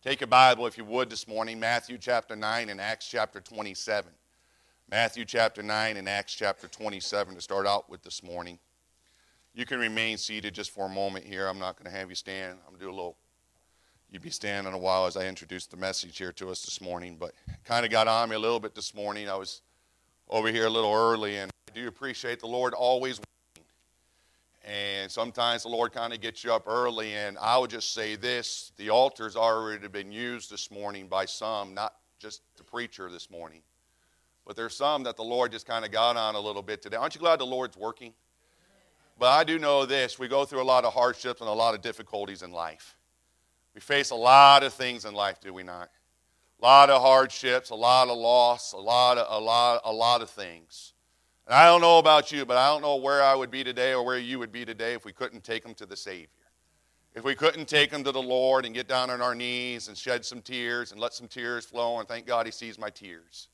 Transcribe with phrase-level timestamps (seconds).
[0.00, 4.12] Take your Bible, if you would, this morning, Matthew chapter 9 and Acts chapter 27.
[4.88, 8.60] Matthew chapter 9 and Acts chapter 27 to start out with this morning.
[9.54, 11.48] You can remain seated just for a moment here.
[11.48, 12.58] I'm not going to have you stand.
[12.64, 13.16] I'm going to do a little,
[14.08, 17.16] you'd be standing a while as I introduce the message here to us this morning.
[17.18, 17.32] But
[17.64, 19.28] kind of got on me a little bit this morning.
[19.28, 19.62] I was
[20.28, 23.20] over here a little early, and I do appreciate the Lord always
[24.64, 27.14] and sometimes the Lord kind of gets you up early.
[27.14, 31.74] And I would just say this the altar's already been used this morning by some,
[31.74, 33.62] not just the preacher this morning.
[34.46, 36.96] But there's some that the Lord just kind of got on a little bit today.
[36.96, 38.14] Aren't you glad the Lord's working?
[39.18, 41.74] But I do know this we go through a lot of hardships and a lot
[41.74, 42.96] of difficulties in life.
[43.74, 45.90] We face a lot of things in life, do we not?
[46.60, 50.22] A lot of hardships, a lot of loss, a lot of, a lot, a lot
[50.22, 50.94] of things.
[51.48, 53.94] And I don't know about you, but I don't know where I would be today
[53.94, 56.28] or where you would be today if we couldn't take them to the Savior.
[57.14, 59.96] If we couldn't take them to the Lord and get down on our knees and
[59.96, 63.48] shed some tears and let some tears flow, and thank God He sees my tears.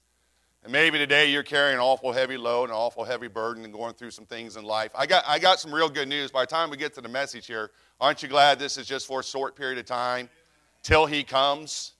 [0.64, 3.94] And maybe today you're carrying an awful heavy load, an awful heavy burden, and going
[3.94, 4.90] through some things in life.
[4.96, 6.32] I got, I got some real good news.
[6.32, 9.06] By the time we get to the message here, aren't you glad this is just
[9.06, 10.28] for a short period of time?
[10.82, 11.92] Till He comes.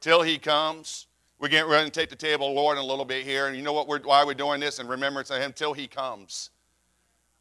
[0.00, 1.06] Till He comes.
[1.42, 3.48] We're getting ready to take the table Lord in a little bit here.
[3.48, 4.78] And you know what we're, why we're doing this?
[4.78, 6.50] In remembrance of Him till He comes.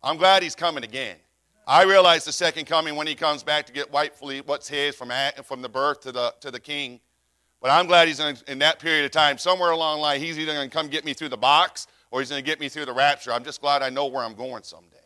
[0.01, 1.17] I'm glad He's coming again.
[1.67, 5.11] I realize the second coming when He comes back to get rightfully what's His from,
[5.43, 6.99] from the birth to the, to the King.
[7.61, 9.37] But I'm glad He's in, in that period of time.
[9.37, 12.21] Somewhere along the line, He's either going to come get me through the box or
[12.21, 13.31] He's going to get me through the rapture.
[13.31, 14.97] I'm just glad I know where I'm going someday.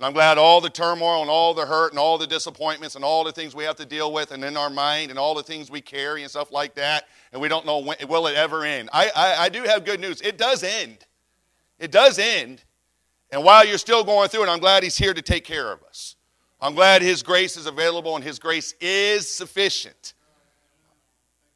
[0.00, 3.04] And I'm glad all the turmoil and all the hurt and all the disappointments and
[3.04, 5.42] all the things we have to deal with and in our mind and all the
[5.42, 8.64] things we carry and stuff like that, and we don't know when, will it ever
[8.64, 8.88] end.
[8.94, 10.22] I, I, I do have good news.
[10.22, 11.04] It does end.
[11.78, 12.64] It does end.
[13.30, 15.82] And while you're still going through it, I'm glad He's here to take care of
[15.82, 16.16] us.
[16.62, 20.14] I'm glad His grace is available and His grace is sufficient.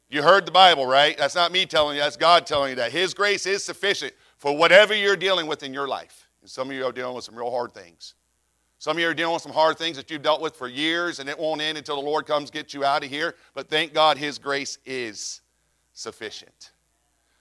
[0.07, 1.17] You heard the Bible, right?
[1.17, 2.91] That's not me telling you, that's God telling you that.
[2.91, 6.29] His grace is sufficient for whatever you're dealing with in your life.
[6.41, 8.13] And some of you are dealing with some real hard things.
[8.85, 11.17] Some of you are dealing with some hard things that you've dealt with for years,
[11.17, 13.33] and it won't end until the Lord comes get you out of here.
[13.55, 15.41] But thank God His grace is
[15.93, 16.69] sufficient.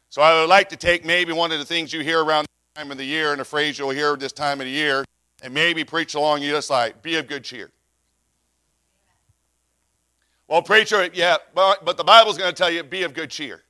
[0.09, 2.83] So I would like to take maybe one of the things you hear around this
[2.83, 5.05] time of the year and a phrase you'll hear this time of the year
[5.43, 7.71] and maybe preach along you just like, be of good cheer.
[10.49, 13.61] Well, preacher, yeah, but, but the Bible's going to tell you, be of good cheer.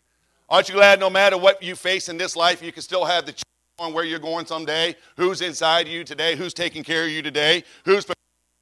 [0.49, 3.27] Aren't you glad no matter what you face in this life, you can still have
[3.27, 3.43] the cheer
[3.79, 7.65] on where you're going someday, who's inside you today, who's taking care of you today,
[7.85, 8.15] who's for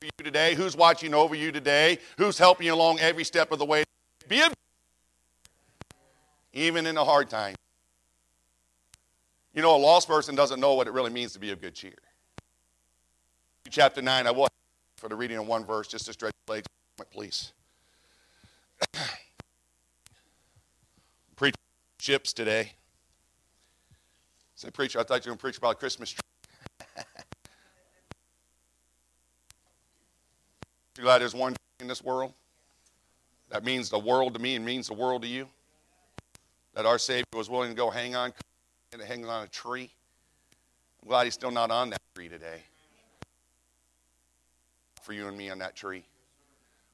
[0.02, 3.64] you today, who's watching over you today, who's helping you along every step of the
[3.64, 3.84] way.
[4.28, 4.50] Be a
[6.54, 7.54] even in a hard time.
[9.54, 11.74] You know, a lost person doesn't know what it really means to be of good
[11.74, 11.92] cheer.
[13.70, 14.48] Chapter 9, I was
[14.96, 16.66] for the reading of one verse, just to stretch legs,
[17.10, 17.52] please.
[21.36, 21.54] Preach
[22.00, 22.72] ships today.
[24.62, 26.20] Say, preacher, I thought you were going to preach about a Christmas tree.
[30.96, 32.32] you glad there's one in this world?
[33.50, 35.48] That means the world to me and means the world to you.
[36.74, 38.32] That our Savior was willing to go hang on,
[38.92, 39.90] and hang on a tree.
[41.02, 42.62] I'm glad he's still not on that tree today.
[45.02, 46.04] For you and me on that tree.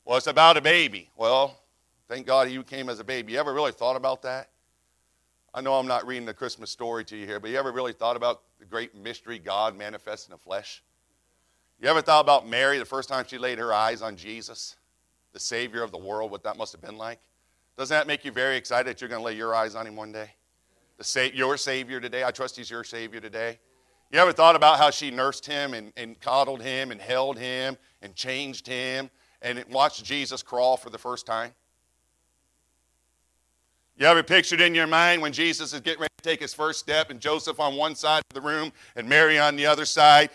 [0.06, 1.10] Well, it's about a baby.
[1.18, 1.60] Well,
[2.08, 3.34] thank God he came as a baby.
[3.34, 4.48] You ever really thought about that?
[5.58, 7.92] I know I'm not reading the Christmas story to you here, but you ever really
[7.92, 10.84] thought about the great mystery God manifest in the flesh?
[11.80, 14.76] You ever thought about Mary the first time she laid her eyes on Jesus,
[15.32, 17.18] the Savior of the world, what that must have been like?
[17.76, 19.96] Doesn't that make you very excited that you're going to lay your eyes on him
[19.96, 20.30] one day?
[20.96, 22.22] The sa- your Savior today.
[22.22, 23.58] I trust he's your Savior today.
[24.12, 27.76] You ever thought about how she nursed him and, and coddled him and held him
[28.00, 29.10] and changed him
[29.42, 31.52] and watched Jesus crawl for the first time?
[33.98, 36.78] You ever pictured in your mind when Jesus is getting ready to take his first
[36.78, 40.30] step and Joseph on one side of the room and Mary on the other side,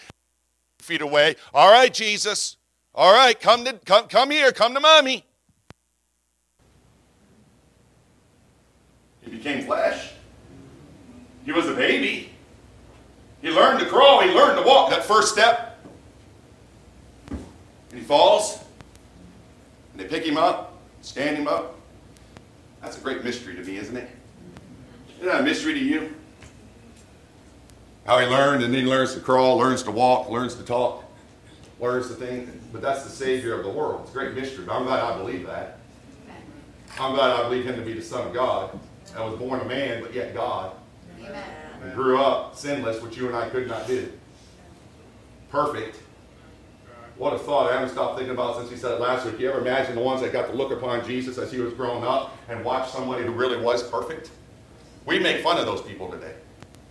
[0.79, 1.37] feet away?
[1.53, 2.57] All right, Jesus.
[2.93, 5.25] All right, come to come, come here, come to mommy.
[9.21, 10.11] He became flesh.
[11.45, 12.31] He was a baby.
[13.41, 14.89] He learned to crawl, he learned to walk.
[14.89, 15.79] That first step.
[17.29, 17.39] And
[17.93, 18.59] he falls.
[19.93, 21.79] And they pick him up, stand him up,
[22.83, 24.09] that's a great mystery to me, isn't it?
[25.17, 26.13] Isn't that a mystery to you?
[28.05, 31.05] How he learned, and then he learns to crawl, learns to walk, learns to talk,
[31.79, 32.49] learns to think.
[32.73, 34.01] But that's the Savior of the world.
[34.01, 34.65] It's a great mystery.
[34.65, 35.79] But I'm glad I believe that.
[36.99, 38.77] I'm glad I believe him to be the Son of God.
[39.15, 40.75] I was born a man, but yet God.
[41.19, 41.43] Amen.
[41.81, 44.11] And grew up sinless, which you and I could not do.
[45.49, 45.97] Perfect.
[47.17, 49.39] What a thought I haven't stopped thinking about since he said it last week.
[49.39, 52.03] You ever imagine the ones that got to look upon Jesus as he was growing
[52.03, 54.31] up and watch somebody who really was perfect?
[55.05, 56.33] We make fun of those people today.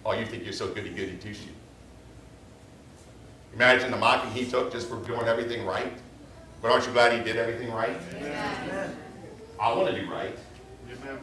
[0.05, 1.49] Oh, you think you're so goody goody two shoes.
[3.55, 5.93] Imagine the mocking he took just for doing everything right.
[6.61, 7.97] But aren't you glad he did everything right?
[8.17, 8.97] Amen.
[9.61, 10.37] I want to do right.
[10.87, 11.19] Amen.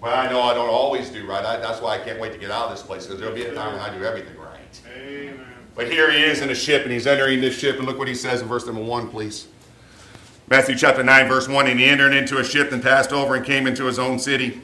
[0.00, 1.44] But I know I don't always do right.
[1.44, 3.42] I, that's why I can't wait to get out of this place because there'll be
[3.42, 4.80] a time when I do everything right.
[4.96, 5.47] Amen.
[5.78, 7.76] But here he is in a ship and he's entering this ship.
[7.76, 9.46] And look what he says in verse number one, please.
[10.48, 13.46] Matthew chapter 9, verse 1 And he entered into a ship and passed over and
[13.46, 14.60] came into his own city.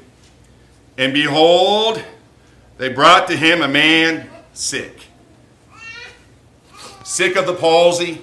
[0.98, 2.02] And behold,
[2.78, 5.06] they brought to him a man sick,
[7.04, 8.20] sick of the palsy,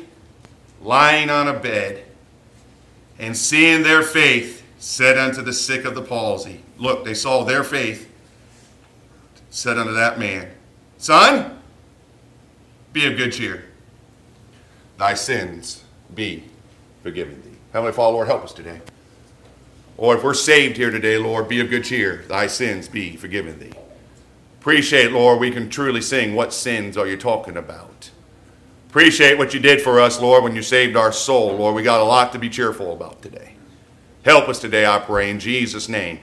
[0.81, 2.03] lying on a bed.
[3.17, 7.63] And seeing their faith, said unto the sick of the palsy, Look, they saw their
[7.63, 8.11] faith,
[9.49, 10.51] said unto that man,
[10.97, 11.60] Son,
[12.93, 13.65] be of good cheer.
[14.97, 15.83] Thy sins
[16.13, 16.43] be
[17.03, 17.57] forgiven thee.
[17.73, 18.81] Heavenly Father, Lord, help us today.
[19.97, 22.23] Or if we're saved here today, Lord, be of good cheer.
[22.27, 23.73] Thy sins be forgiven thee.
[24.59, 28.11] Appreciate, Lord, we can truly sing, What sins are you talking about?
[28.89, 31.55] Appreciate what you did for us, Lord, when you saved our soul.
[31.55, 33.55] Lord, we got a lot to be cheerful about today.
[34.23, 36.19] Help us today, I pray, in Jesus' name.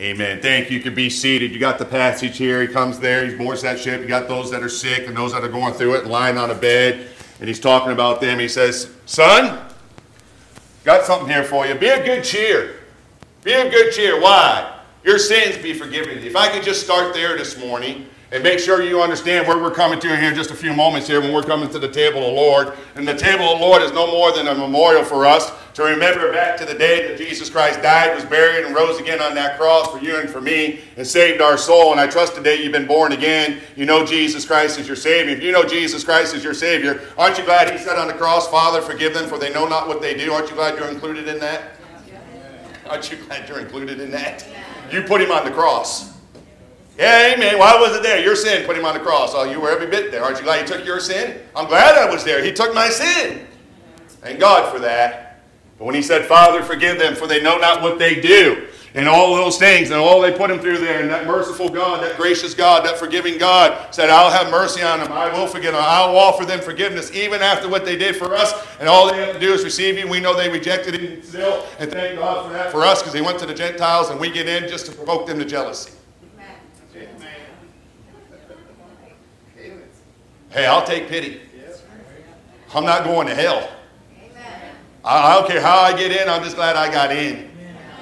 [0.00, 0.40] Amen.
[0.40, 0.76] Thank you.
[0.76, 1.50] You can be seated.
[1.50, 2.62] You got the passage here.
[2.62, 3.26] He comes there.
[3.26, 4.00] He boards that ship.
[4.00, 6.50] You got those that are sick and those that are going through it, lying on
[6.50, 7.08] a bed.
[7.40, 8.38] And he's talking about them.
[8.38, 9.58] He says, Son,
[10.84, 11.74] got something here for you.
[11.74, 12.76] Be of good cheer.
[13.42, 14.20] Be of good cheer.
[14.20, 14.78] Why?
[15.02, 16.18] Your sins be forgiven.
[16.18, 19.70] If I could just start there this morning and make sure you understand where we're
[19.70, 22.18] coming to here in just a few moments here when we're coming to the table
[22.18, 22.74] of the Lord.
[22.94, 25.82] And the table of the Lord is no more than a memorial for us to
[25.82, 29.34] remember back to the day that Jesus Christ died, was buried, and rose again on
[29.36, 31.92] that cross for you and for me and saved our soul.
[31.92, 33.60] And I trust today you've been born again.
[33.76, 35.34] You know Jesus Christ is your Savior.
[35.34, 38.14] If you know Jesus Christ is your Savior, aren't you glad He said on the
[38.14, 40.32] cross, Father, forgive them for they know not what they do?
[40.32, 41.76] Aren't you glad you're included in that?
[42.90, 44.46] Aren't you glad you're included in that?
[44.92, 46.17] You put Him on the cross.
[46.98, 47.58] Yeah, amen.
[47.58, 48.20] Why was it there?
[48.20, 49.32] Your sin put him on the cross.
[49.32, 50.24] Oh, you were every bit there.
[50.24, 51.40] Aren't you glad he took your sin?
[51.54, 52.42] I'm glad I was there.
[52.42, 53.46] He took my sin.
[54.20, 55.44] Thank God for that.
[55.78, 59.06] But when he said, Father, forgive them, for they know not what they do, and
[59.06, 62.16] all those things, and all they put him through there, and that merciful God, that
[62.16, 65.12] gracious God, that forgiving God said, I'll have mercy on them.
[65.12, 65.82] I will forgive them.
[65.86, 68.52] I'll offer them forgiveness, even after what they did for us.
[68.80, 70.08] And all they have to do is receive you.
[70.08, 73.20] We know they rejected him still, and thank God for that for us, because he
[73.20, 75.92] went to the Gentiles, and we get in just to provoke them to jealousy.
[80.50, 81.40] Hey, I'll take pity.
[82.74, 83.70] I'm not going to hell.
[85.04, 87.50] I don't care how I get in, I'm just glad I got in.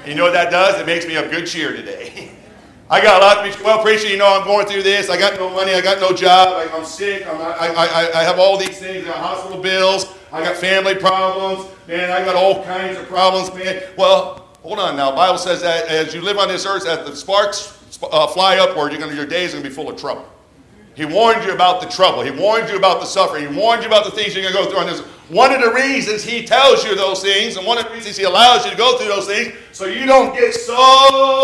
[0.07, 0.81] You know what that does?
[0.81, 2.31] It makes me of good cheer today.
[2.91, 5.11] I got a lot to be, well, preacher, you know, I'm going through this.
[5.11, 5.73] I got no money.
[5.73, 6.49] I got no job.
[6.55, 7.27] I, am sick.
[7.27, 9.05] I'm, I, I, I have all these things.
[9.05, 10.15] I got hospital bills.
[10.33, 11.69] I got family problems.
[11.89, 13.83] Man, I got all kinds of problems, man.
[13.99, 15.15] Well, hold on now.
[15.15, 18.93] Bible says that as you live on this earth, as the sparks uh, fly upward,
[18.93, 20.25] you're gonna, your days are going to be full of trouble.
[20.97, 22.23] He warned you about the trouble.
[22.23, 23.53] He warned you about the suffering.
[23.53, 25.61] He warned you about the things you're going to go through And there's one of
[25.61, 28.71] the reasons he tells you those things, and one of the reasons he allows you
[28.71, 30.77] to go through those things, so you don't get so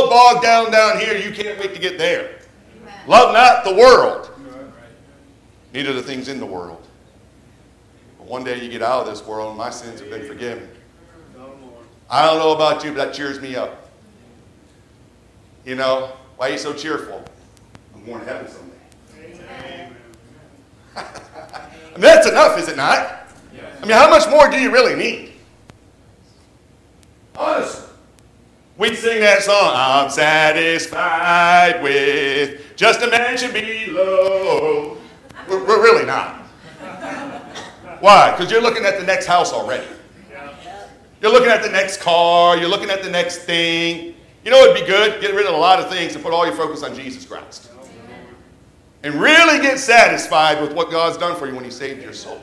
[0.08, 2.36] bogged down down here you can't wait to get there.
[2.80, 2.94] Amen.
[3.08, 4.30] Love not the world,
[5.74, 6.86] neither the things in the world.
[8.18, 10.68] But one day you get out of this world, and my sins have been forgiven.
[12.08, 13.90] I don't know about you, but that cheers me up.
[15.64, 17.24] You know, why are you so cheerful?
[17.94, 18.72] I'm going to heaven someday.
[20.94, 21.78] Amen.
[21.92, 23.28] I mean, that's enough, is it not?
[23.82, 25.32] I mean, how much more do you really need?
[27.36, 27.88] Honestly.
[28.78, 34.96] We sing that song, I'm satisfied with just a mansion below.
[35.48, 36.36] We're, we're really not.
[38.00, 38.30] Why?
[38.32, 39.86] Because you're looking at the next house already.
[41.20, 42.56] You're looking at the next car.
[42.56, 44.14] You're looking at the next thing.
[44.44, 45.20] You know it'd be good?
[45.20, 47.70] Get rid of a lot of things and put all your focus on Jesus Christ.
[49.04, 52.40] And really get satisfied with what God's done for you when He saved your soul.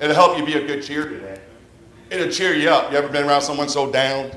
[0.00, 1.40] It'll help you be a good cheer today.
[2.10, 2.92] It'll cheer you up.
[2.92, 4.30] You ever been around someone so down?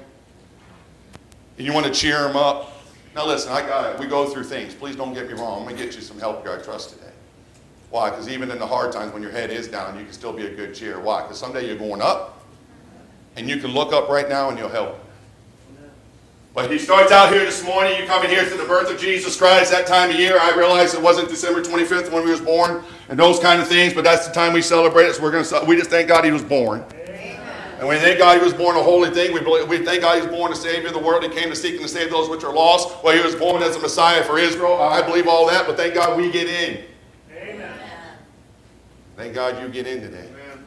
[1.57, 2.71] And you want to cheer them up?
[3.15, 3.99] Now listen, I got it.
[3.99, 4.73] We go through things.
[4.73, 5.59] Please don't get me wrong.
[5.59, 7.11] I'm going to get you some help here, I trust today.
[7.89, 8.09] Why?
[8.09, 10.45] Because even in the hard times when your head is down, you can still be
[10.45, 10.99] a good cheer.
[10.99, 11.21] Why?
[11.21, 12.45] Because someday you're going up.
[13.37, 14.99] And you can look up right now and you'll help.
[16.55, 17.99] But he starts out here this morning.
[17.99, 20.39] You coming here to the birth of Jesus Christ that time of year.
[20.39, 23.93] I realize it wasn't December 25th when he was born and those kind of things,
[23.93, 25.15] but that's the time we celebrate it.
[25.15, 26.85] So we're going to we just thank God he was born.
[26.93, 27.41] Amen.
[27.79, 29.33] And we thank God he was born a holy thing.
[29.33, 31.23] We, believe, we thank God he was born a Savior of the world.
[31.23, 33.03] He came to seek and to save those which are lost.
[33.03, 34.81] Well, he was born as a Messiah for Israel.
[34.81, 36.85] I believe all that, but thank God we get in.
[37.35, 37.77] Amen.
[39.17, 40.29] Thank God you get in today.
[40.29, 40.65] Amen.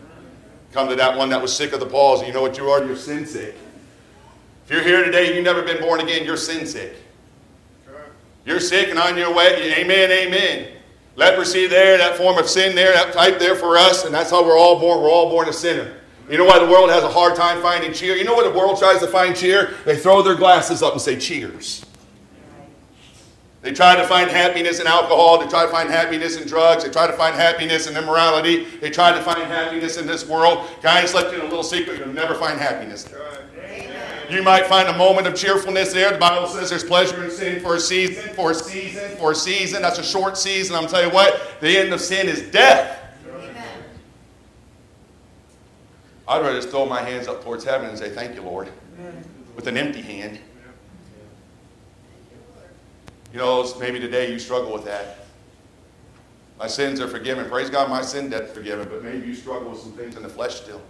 [0.70, 2.26] Come to that one that was sick of the palsy.
[2.26, 2.84] You know what you are?
[2.84, 3.56] You're sin sick.
[4.68, 6.94] If you're here today, you've never been born again, you're sin sick.
[8.44, 9.72] You're sick and on your way.
[9.78, 10.68] Amen, amen.
[11.16, 14.44] Leprosy there, that form of sin there, that type there for us, and that's how
[14.44, 15.00] we're all born.
[15.00, 15.94] We're all born a sinner.
[16.30, 18.14] You know why the world has a hard time finding cheer?
[18.14, 19.72] You know why the world tries to find cheer?
[19.86, 21.86] They throw their glasses up and say, Cheers.
[23.62, 25.38] They try to find happiness in alcohol.
[25.38, 26.84] They try to find happiness in drugs.
[26.84, 28.66] They try to find happiness in immorality.
[28.82, 30.68] They try to find happiness in this world.
[30.82, 32.00] Guys, let you a little secret.
[32.00, 33.47] You'll never find happiness there.
[34.30, 36.12] You might find a moment of cheerfulness there.
[36.12, 39.34] The Bible says there's pleasure in sin for a season, for a season, for a
[39.34, 39.80] season.
[39.80, 40.76] That's a short season.
[40.76, 43.00] I'm tell you what, the end of sin is death.
[43.26, 43.84] Amen.
[46.26, 48.68] I'd rather just throw my hands up towards heaven and say, Thank you, Lord,
[49.56, 50.38] with an empty hand.
[53.32, 55.26] You know, maybe today you struggle with that.
[56.58, 57.48] My sins are forgiven.
[57.48, 60.28] Praise God, my sin debt's forgiven, but maybe you struggle with some things in the
[60.28, 60.80] flesh still.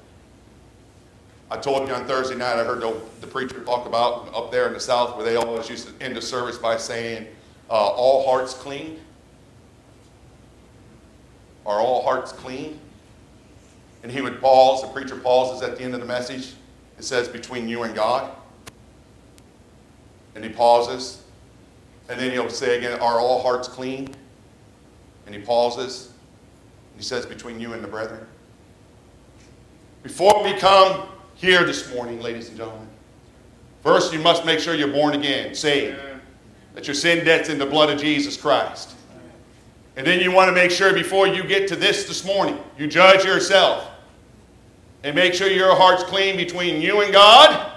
[1.50, 4.66] I told you on Thursday night, I heard the, the preacher talk about up there
[4.66, 7.26] in the South where they always used to end the service by saying,
[7.70, 9.00] uh, All hearts clean.
[11.64, 12.78] Are all hearts clean?
[14.02, 16.52] And he would pause, the preacher pauses at the end of the message.
[16.98, 18.30] It says, Between you and God.
[20.34, 21.22] And he pauses.
[22.10, 24.14] And then he'll say again, Are all hearts clean?
[25.24, 26.08] And he pauses.
[26.92, 28.26] And he says, Between you and the brethren.
[30.02, 32.88] Before we come here this morning, ladies and gentlemen.
[33.80, 35.96] First, you must make sure you're born again, saved,
[36.74, 38.96] that your sin debt's in the blood of Jesus Christ.
[39.96, 42.88] And then you want to make sure before you get to this this morning, you
[42.88, 43.88] judge yourself
[45.04, 47.72] and make sure your heart's clean between you and God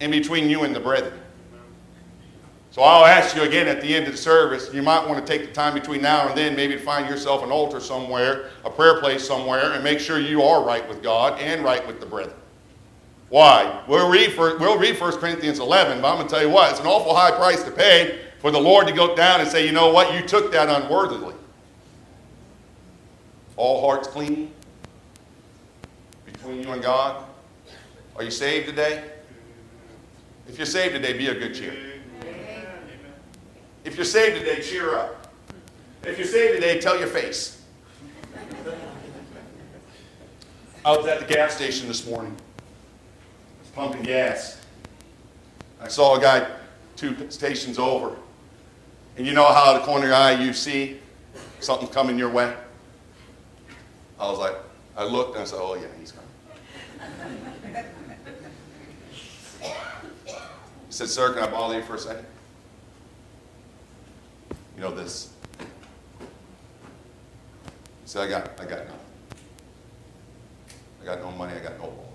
[0.00, 1.20] and between you and the brethren.
[2.70, 5.30] So I'll ask you again at the end of the service, you might want to
[5.30, 8.70] take the time between now and then, maybe to find yourself an altar somewhere, a
[8.70, 12.06] prayer place somewhere, and make sure you are right with God and right with the
[12.06, 12.41] brethren.
[13.32, 13.82] Why?
[13.88, 16.70] We'll read, for, we'll read 1 Corinthians 11, but I'm going to tell you what,
[16.70, 19.64] it's an awful high price to pay for the Lord to go down and say,
[19.64, 21.34] you know what, you took that unworthily.
[23.56, 24.52] All hearts clean
[26.26, 27.24] between you and God.
[28.16, 29.02] Are you saved today?
[30.46, 31.74] If you're saved today, be a good cheer.
[33.82, 35.32] If you're saved today, cheer up.
[36.04, 37.62] If you're saved today, tell your face.
[40.84, 42.36] I was at the gas station this morning
[43.74, 44.60] pumping gas.
[45.80, 46.46] I saw a guy
[46.96, 48.16] two stations over.
[49.16, 50.98] And you know how the corner of your eye you see
[51.60, 52.54] something coming your way?
[54.18, 54.54] I was like,
[54.96, 56.28] I looked and I said, oh yeah, he's coming.
[60.86, 62.26] he said, sir, can I bother you for a second?
[64.76, 65.32] You know this.
[65.58, 65.66] He
[68.04, 68.98] said, I got, I got nothing.
[71.02, 72.12] I got no money, I got no ball.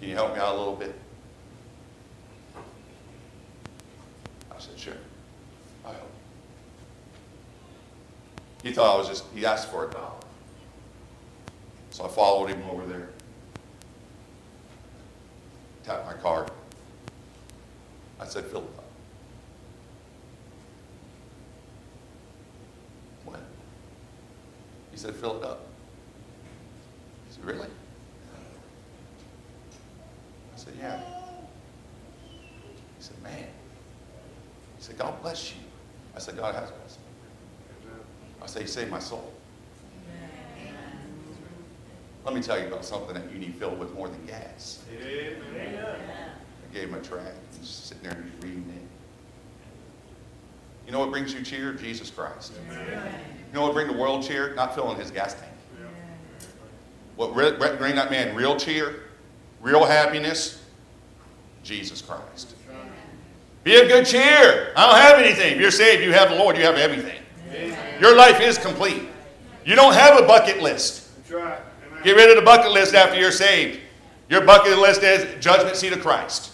[0.00, 0.94] Can you help me out a little bit?
[4.50, 4.94] I said, Sure.
[5.84, 6.10] I help.
[8.62, 10.12] He thought I was just, he asked for a dollar.
[11.90, 13.08] So I followed him over there.
[15.84, 16.50] Tapped my card.
[18.20, 18.84] I said, fill it up.
[23.24, 23.40] When?
[24.90, 25.66] He said, fill it up.
[27.28, 27.68] He said, really?
[30.66, 31.00] said, Yeah.
[32.98, 33.46] He said, Man.
[34.75, 35.58] He said, God bless you.
[36.14, 37.90] I said, God has blessed me.
[38.40, 39.32] I said, He saved my soul.
[42.24, 44.84] Let me tell you about something that you need filled with more than gas.
[44.90, 47.32] I gave him a track.
[47.58, 48.82] He's sitting there reading it.
[50.86, 51.72] You know what brings you cheer?
[51.72, 52.52] Jesus Christ.
[52.68, 54.54] You know what brings the world cheer?
[54.54, 55.52] Not filling his gas tank.
[57.14, 59.02] What bring that man real cheer?
[59.60, 60.62] real happiness?
[61.62, 62.54] Jesus Christ.
[63.66, 64.72] Be of good cheer.
[64.76, 65.54] I don't have anything.
[65.54, 67.18] If you're saved, you have the Lord, you have everything.
[67.50, 68.00] Amen.
[68.00, 69.02] Your life is complete.
[69.64, 71.10] You don't have a bucket list.
[71.28, 71.58] Right.
[72.04, 73.80] Get rid of the bucket list after you're saved.
[74.30, 76.52] Your bucket list is judgment seat of Christ.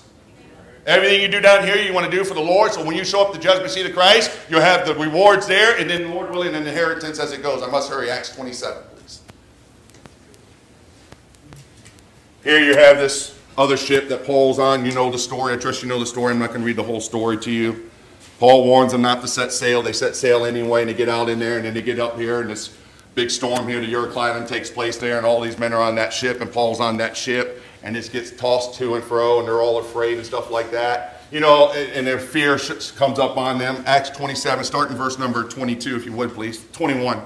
[0.87, 2.73] Everything you do down here, you want to do for the Lord.
[2.73, 5.77] So when you show up the judgment seat of Christ, you'll have the rewards there,
[5.79, 7.63] and then, Lord willing, an inheritance as it goes.
[7.63, 8.09] I must hurry.
[8.09, 9.21] Acts 27, please.
[12.43, 14.85] Here you have this other ship that Paul's on.
[14.87, 15.55] You know the story.
[15.55, 16.33] I trust you know the story.
[16.33, 17.91] I'm not going to read the whole story to you.
[18.39, 19.83] Paul warns them not to set sail.
[19.83, 22.19] They set sail anyway, and they get out in there, and then they get up
[22.19, 22.77] here, and this
[23.15, 26.13] big storm here, the Euroclydon, takes place there, and all these men are on that
[26.13, 29.61] ship, and Paul's on that ship, and this gets tossed to and fro, and they're
[29.61, 31.21] all afraid and stuff like that.
[31.31, 32.59] You know, and their fear
[32.97, 33.83] comes up on them.
[33.87, 36.65] Acts 27, starting verse number 22, if you would, please.
[36.73, 37.23] 21.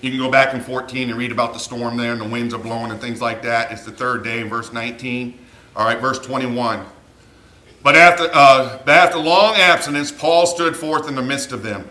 [0.00, 2.54] You can go back in 14 and read about the storm there and the winds
[2.54, 3.70] are blowing and things like that.
[3.70, 5.38] It's the third day verse 19.
[5.76, 6.84] All right, verse 21.
[7.82, 11.88] But after, uh, but after long abstinence, Paul stood forth in the midst of them.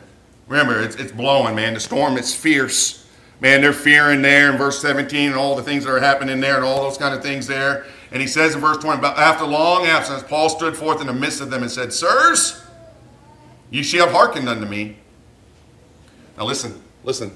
[0.47, 1.73] Remember, it's, it's blowing, man.
[1.75, 3.07] The storm is fierce.
[3.41, 6.55] Man, they're fearing there in verse 17 and all the things that are happening there
[6.55, 7.85] and all those kind of things there.
[8.11, 11.13] And he says in verse 20, but after long absence, Paul stood forth in the
[11.13, 12.61] midst of them and said, Sirs,
[13.69, 14.97] ye shall have hearkened unto me.
[16.37, 17.31] Now listen, listen.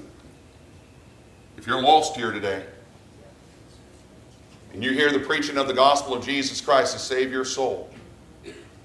[1.64, 2.62] If you're lost here today,
[4.74, 7.88] and you hear the preaching of the gospel of Jesus Christ to save your soul,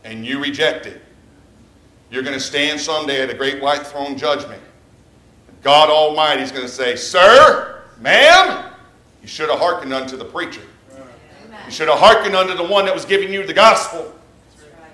[0.05, 1.01] and you reject it,
[2.09, 4.61] you're going to stand someday at a great white throne judgment.
[5.61, 8.71] God Almighty is going to say, Sir, ma'am,
[9.21, 10.63] you should have hearkened unto the preacher.
[11.65, 14.09] You should have hearkened unto the one that was giving you the gospel.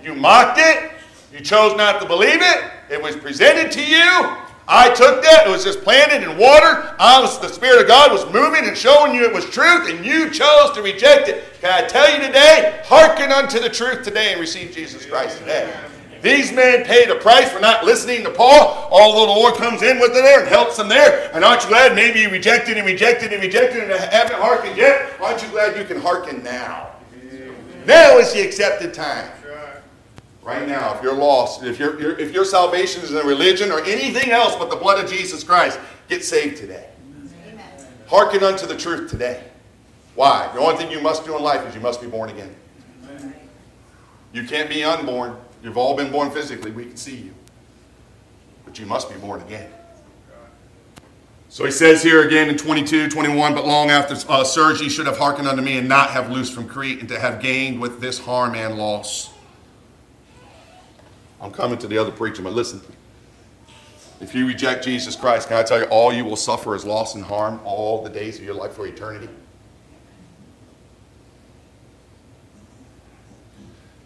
[0.02, 0.92] You mocked it.
[1.32, 2.64] You chose not to believe it.
[2.90, 4.38] It was presented to you.
[4.68, 5.48] I took that.
[5.48, 6.96] It was just planted in water.
[6.98, 10.04] I was, the Spirit of God was moving and showing you it was truth, and
[10.04, 11.44] you chose to reject it.
[11.62, 12.82] Can I tell you today?
[12.86, 15.72] Hearken unto the truth today and receive Jesus Christ today.
[16.22, 20.00] These men paid a price for not listening to Paul, although the Lord comes in
[20.00, 21.30] with it there and helps them there.
[21.36, 25.14] And aren't you glad maybe you rejected and rejected and rejected and haven't hearkened yet?
[25.22, 26.90] Aren't you glad you can hearken now?
[27.86, 29.30] Now is the accepted time.
[30.46, 34.30] Right now, if you're lost, if, you if your salvation is in religion or anything
[34.30, 36.88] else but the blood of Jesus Christ, get saved today.
[37.48, 37.68] Amen.
[38.08, 39.44] Hearken unto the truth today.
[40.14, 40.52] Why?
[40.54, 42.56] The only thing you must do in life is you must be born again.
[44.34, 45.36] You can't be unborn.
[45.64, 46.70] You've all been born physically.
[46.70, 47.34] We can see you.
[48.66, 49.72] But you must be born again.
[51.50, 55.18] So he says here again in 22, 21, but long after uh, ye should have
[55.18, 58.20] hearkened unto me and not have loosed from Crete and to have gained with this
[58.20, 59.35] harm and loss.
[61.42, 62.82] I'm coming to the other preacher, but listen.
[64.22, 67.16] If you reject Jesus Christ, can I tell you, all you will suffer is loss
[67.16, 69.28] and harm all the days of your life for eternity?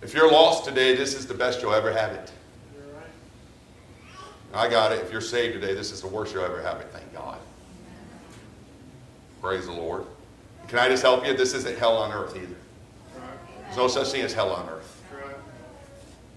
[0.02, 2.32] If you're lost today, this is the best you'll ever have it.
[4.54, 5.04] I got it.
[5.04, 6.88] If you're saved today, this is the worst you'll ever have it.
[6.92, 7.38] Thank God.
[9.42, 10.06] Praise the Lord.
[10.68, 11.36] Can I just help you?
[11.36, 12.56] This isn't hell on earth either.
[13.66, 14.99] There's no such thing as hell on earth.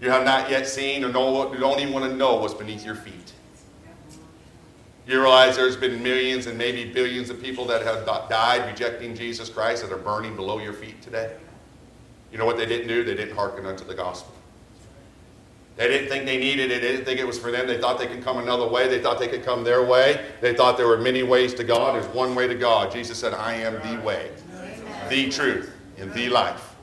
[0.01, 2.95] You have not yet seen or you don't even want to know what's beneath your
[2.95, 3.33] feet.
[5.05, 9.49] You realize there's been millions and maybe billions of people that have died rejecting Jesus
[9.49, 11.35] Christ that are burning below your feet today.
[12.31, 13.03] You know what they didn't do?
[13.03, 14.33] They didn't hearken unto the gospel.
[15.75, 16.81] They didn't think they needed it.
[16.81, 17.67] They didn't think it was for them.
[17.67, 18.87] They thought they could come another way.
[18.87, 20.23] They thought they could come their way.
[20.39, 21.95] They thought there were many ways to God.
[21.95, 22.91] There's one way to God.
[22.91, 24.29] Jesus said, I am the way,
[25.09, 26.75] the truth, and the life.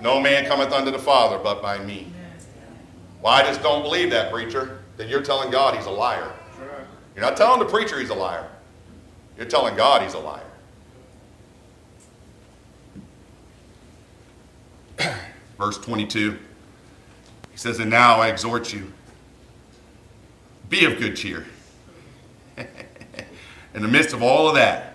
[0.00, 2.13] No man cometh unto the Father but by me.
[3.24, 4.82] Well, I just don't believe that, preacher.
[4.98, 6.30] Then you're telling God he's a liar.
[7.14, 8.46] You're not telling the preacher he's a liar.
[9.38, 10.44] You're telling God he's a liar.
[15.58, 16.32] Verse 22.
[17.50, 18.92] He says, And now I exhort you,
[20.68, 21.46] be of good cheer.
[22.58, 22.66] in
[23.80, 24.93] the midst of all of that,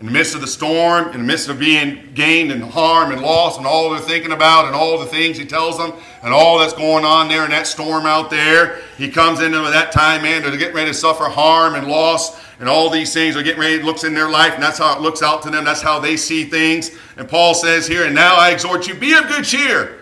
[0.00, 3.20] in the midst of the storm, in the midst of being gained and harm and
[3.20, 6.58] loss and all they're thinking about and all the things he tells them and all
[6.58, 10.42] that's going on there in that storm out there, he comes into that time, man,
[10.42, 13.82] they're getting ready to suffer harm and loss and all these things are getting ready,
[13.82, 15.64] looks in their life, and that's how it looks out to them.
[15.64, 16.90] That's how they see things.
[17.16, 20.00] And Paul says here, and now I exhort you, be of good cheer,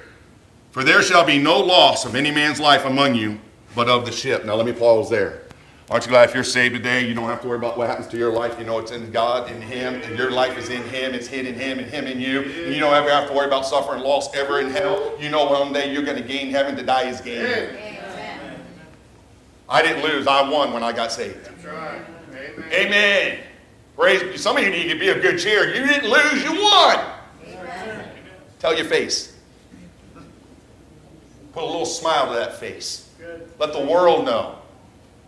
[0.70, 3.38] for there shall be no loss of any man's life among you,
[3.74, 4.44] but of the ship.
[4.44, 5.45] Now let me pause there.
[5.88, 8.08] Aren't you glad if you're saved today, you don't have to worry about what happens
[8.08, 8.58] to your life.
[8.58, 11.14] You know it's in God, in Him, and your life is in Him.
[11.14, 12.40] It's hid in Him, and Him in you.
[12.40, 15.14] And you don't ever have to worry about suffering loss ever in hell.
[15.20, 16.74] You know one day you're going to gain heaven.
[16.74, 17.38] To die is gain.
[17.38, 18.60] Amen.
[19.68, 20.26] I didn't lose.
[20.26, 21.44] I won when I got saved.
[21.44, 22.00] That's right.
[22.32, 22.72] Amen.
[22.72, 23.38] Amen.
[23.94, 24.40] Praise.
[24.40, 25.68] Some of you need to be of good cheer.
[25.72, 26.42] You didn't lose.
[26.42, 26.98] You won.
[27.46, 28.08] Amen.
[28.58, 29.36] Tell your face.
[31.52, 33.08] Put a little smile to that face.
[33.18, 33.48] Good.
[33.60, 34.58] Let the world know.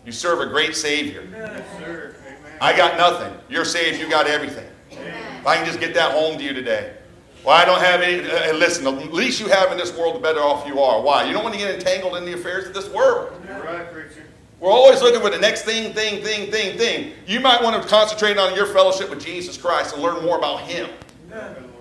[0.05, 1.27] You serve a great Savior.
[1.31, 2.15] Yes,
[2.61, 3.33] I got nothing.
[3.49, 4.67] You're saved, you got everything.
[4.91, 5.37] Amen.
[5.39, 6.95] If I can just get that home to you today.
[7.43, 8.29] Well, I don't have any.
[8.29, 11.01] Uh, listen, the least you have in this world, the better off you are.
[11.01, 11.23] Why?
[11.23, 13.31] You don't want to get entangled in the affairs of this world.
[13.47, 14.25] You're right, preacher.
[14.59, 17.13] We're always looking for the next thing, thing, thing, thing, thing.
[17.25, 20.61] You might want to concentrate on your fellowship with Jesus Christ and learn more about
[20.61, 20.89] Him.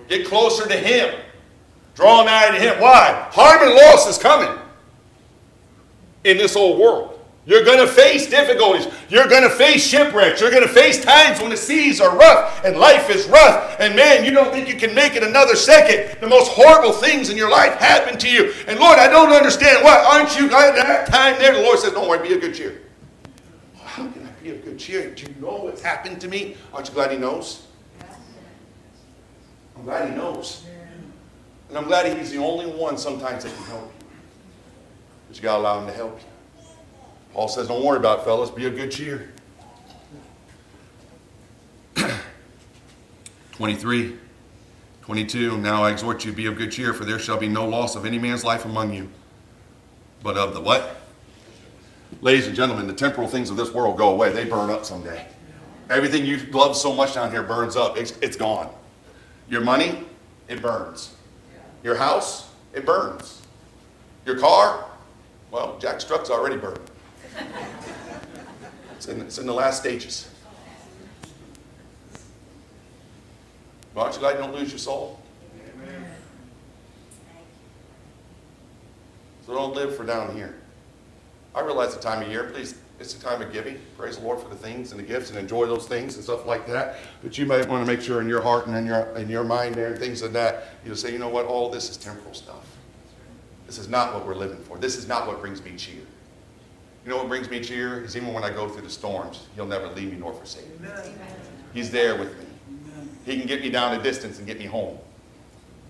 [0.09, 1.13] Get closer to Him.
[1.95, 2.81] Draw nigh to Him.
[2.81, 3.29] Why?
[3.33, 4.57] Harm and loss is coming
[6.23, 7.18] in this old world.
[7.49, 8.87] You're going to face difficulties.
[9.09, 10.41] You're going to face shipwrecks.
[10.41, 13.75] You're going to face times when the seas are rough and life is rough.
[13.81, 16.21] And man, you don't think you can make it another second.
[16.21, 18.53] The most horrible things in your life happen to you.
[18.69, 19.97] And Lord, I don't understand why.
[19.97, 21.55] Aren't you glad that time there?
[21.55, 22.83] The Lord says, Don't worry, be of good cheer.
[23.83, 25.11] How can I be of good good cheer.
[25.11, 26.57] Do you know what's happened to me?
[26.73, 27.67] Aren't you glad he knows?
[29.77, 30.65] I'm glad he knows.
[31.69, 34.07] And I'm glad he's the only one sometimes that can help you.
[35.29, 36.27] But you got to allow him to help you.
[37.33, 38.51] Paul says, don't worry about it, fellas.
[38.51, 39.31] Be of good cheer.
[43.53, 44.17] 23,
[45.03, 45.59] 22.
[45.59, 48.07] Now I exhort you, be of good cheer, for there shall be no loss of
[48.07, 49.09] any man's life among you,
[50.23, 50.97] but of the what?
[52.21, 54.33] Ladies and gentlemen, the temporal things of this world go away.
[54.33, 55.27] They burn up someday.
[55.91, 57.97] Everything you love so much down here burns up.
[57.97, 58.71] It's, it's gone.
[59.49, 60.05] Your money,
[60.49, 61.15] it burns.
[61.83, 63.43] Your house, it burns.
[64.27, 64.85] Your car,
[65.51, 66.81] well, Jack's truck's already burned.
[68.97, 70.29] It's in, it's in the last stages.
[73.95, 75.21] But aren't you glad you don't lose your soul?
[79.47, 80.57] So don't live for down here.
[81.55, 83.79] I realize the time of year, please, it's a time of giving.
[83.97, 86.45] Praise the Lord for the things and the gifts and enjoy those things and stuff
[86.45, 86.99] like that.
[87.23, 89.45] But you might want to make sure in your heart and in your, in your
[89.45, 92.35] mind there and things like that, you'll say, you know what, all this is temporal
[92.35, 92.67] stuff.
[93.67, 94.77] This is not what we're living for.
[94.77, 96.03] This is not what brings me cheer.
[97.05, 98.05] You know what brings me cheer?
[98.05, 100.89] Is even when I go through the storms, He'll never leave me nor forsake me.
[101.73, 102.47] He's there with me.
[103.25, 104.99] He can get me down a distance and get me home.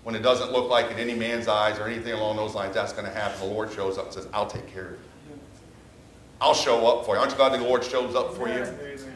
[0.03, 2.93] When it doesn't look like in any man's eyes or anything along those lines that's
[2.93, 4.99] going to happen, the Lord shows up and says, I'll take care of you.
[6.41, 7.19] I'll show up for you.
[7.19, 8.63] Aren't you glad the Lord shows up for you?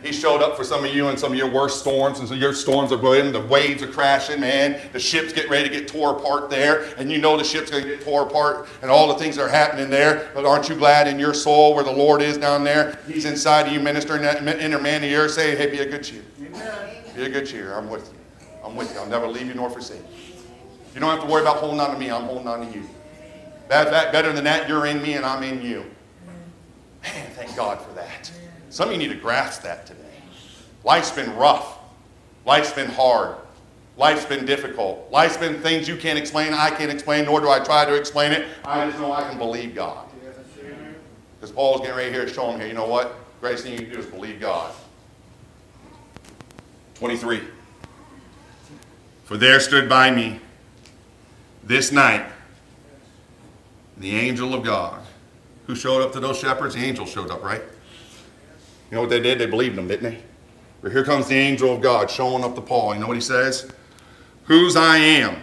[0.03, 2.33] He showed up for some of you in some of your worst storms, and so
[2.35, 4.79] your storms are going, the waves are crashing, man.
[4.91, 7.83] The ship's getting ready to get tore apart there, and you know the ship's going
[7.83, 10.29] to get tore apart, and all the things that are happening there.
[10.33, 12.99] But aren't you glad in your soul where the Lord is down there?
[13.07, 16.03] He's inside of you, ministering that inner man the air, saying, "Hey, be a good
[16.03, 16.23] cheer.
[17.15, 17.73] Be a good cheer.
[17.73, 18.47] I'm with you.
[18.65, 18.99] I'm with you.
[18.99, 20.35] I'll never leave you nor forsake you.
[20.93, 22.11] You don't have to worry about holding on to me.
[22.11, 22.87] I'm holding on to you.
[23.69, 25.85] Better than that, you're in me and I'm in you.
[27.03, 28.31] Man, thank God for that.
[28.73, 30.01] Some of you need to grasp that today.
[30.83, 31.77] Life's been rough.
[32.43, 33.35] Life's been hard.
[33.97, 35.11] Life's been difficult.
[35.11, 38.31] Life's been things you can't explain, I can't explain, nor do I try to explain
[38.31, 38.47] it.
[38.65, 40.07] I just know I can believe God.
[41.39, 43.15] Because Paul's getting right here to show him here, you know what?
[43.41, 44.73] Greatest thing you can do is believe God.
[46.95, 47.41] 23.
[49.25, 50.39] For there stood by me
[51.63, 52.25] this night
[53.97, 54.99] the angel of God
[55.67, 56.73] who showed up to those shepherds?
[56.73, 57.61] The angel showed up, right?
[58.93, 59.39] You know what they did?
[59.39, 60.19] They believed him, didn't they?
[60.83, 62.93] But here comes the angel of God showing up to Paul.
[62.93, 63.71] You know what he says?
[64.43, 65.37] Whose I am,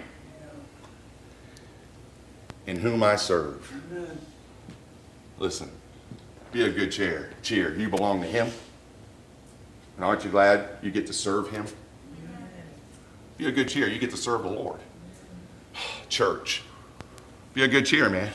[2.68, 3.72] in whom I serve.
[5.40, 5.68] Listen,
[6.52, 7.30] be a good cheer.
[7.42, 7.74] Cheer.
[7.74, 8.52] You belong to him.
[9.96, 11.66] And aren't you glad you get to serve him?
[13.36, 13.88] Be a good cheer.
[13.88, 14.78] You get to serve the Lord.
[16.08, 16.62] Church.
[17.52, 18.30] Be a good cheer, man.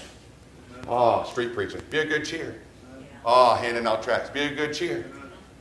[0.90, 1.82] Oh, street preaching.
[1.90, 2.60] Be a good cheer.
[3.26, 4.30] Ah, oh, handing out tracts.
[4.30, 5.12] Be a good cheer.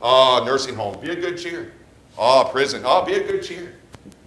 [0.01, 0.99] Oh, nursing home.
[1.01, 1.73] Be a good cheer.
[2.17, 2.83] Oh, prison.
[2.85, 3.73] Oh, be a good cheer.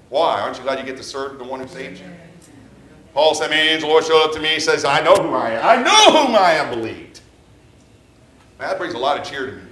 [0.08, 0.40] Why?
[0.40, 2.06] Aren't you glad you get to serve the one who saved you?
[3.14, 4.48] Paul said, Man, the Lord showed up to me.
[4.48, 5.64] He says, I know who I am.
[5.64, 7.20] I know whom I am believed.
[8.58, 9.67] Man, that brings a lot of cheer to me.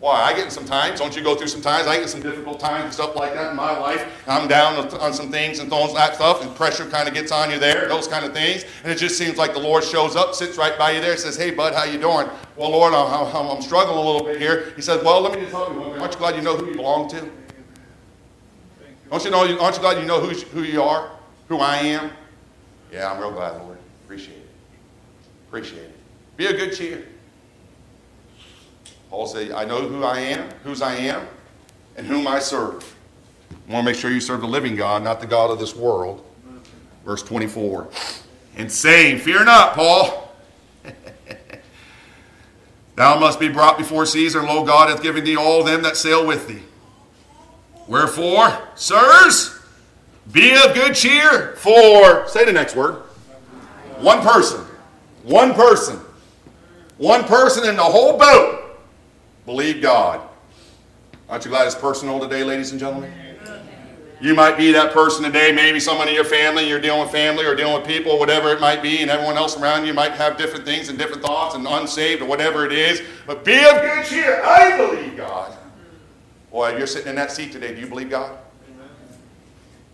[0.00, 0.22] Why?
[0.22, 0.98] I get in some times.
[0.98, 1.86] Don't you go through some times?
[1.86, 4.10] I get in some difficult times and stuff like that in my life.
[4.26, 7.50] I'm down on some things and those that stuff, and pressure kind of gets on
[7.50, 8.64] you there, those kind of things.
[8.82, 11.36] And it just seems like the Lord shows up, sits right by you there, says,
[11.36, 14.72] "Hey, bud, how you doing?" Well, Lord, I'm, I'm struggling a little bit here.
[14.74, 16.76] He says, "Well, let me just tell you, aren't you glad you know who you
[16.76, 17.30] belong to?
[19.10, 19.40] Don't you know?
[19.60, 21.10] Aren't you glad you know who, who you are,
[21.48, 22.10] who I am?
[22.90, 23.76] Yeah, I'm real glad, Lord.
[24.04, 24.48] Appreciate it.
[25.48, 25.96] Appreciate it.
[26.38, 27.04] Be a good cheer."
[29.10, 31.26] Paul said, I know who I am, whose I am,
[31.96, 32.94] and whom I serve.
[33.68, 35.74] I want to make sure you serve the living God, not the God of this
[35.74, 36.24] world.
[37.04, 37.88] Verse 24.
[38.56, 40.32] And saying, Fear not, Paul.
[42.94, 45.96] Thou must be brought before Caesar, and lo, God hath given thee all them that
[45.96, 46.62] sail with thee.
[47.88, 49.58] Wherefore, sirs,
[50.30, 53.02] be of good cheer, for, say the next word,
[53.98, 54.60] one person,
[55.24, 55.98] one person,
[56.98, 58.59] one person in the whole boat
[59.46, 60.20] Believe God.
[61.28, 63.12] Aren't you glad it's personal today, ladies and gentlemen?
[64.20, 67.46] You might be that person today, maybe someone in your family, you're dealing with family
[67.46, 70.36] or dealing with people, whatever it might be, and everyone else around you might have
[70.36, 73.00] different things and different thoughts and unsaved or whatever it is.
[73.26, 74.42] But be of good cheer.
[74.44, 75.56] I believe God.
[76.50, 77.74] Boy, you're sitting in that seat today.
[77.74, 78.36] Do you believe God?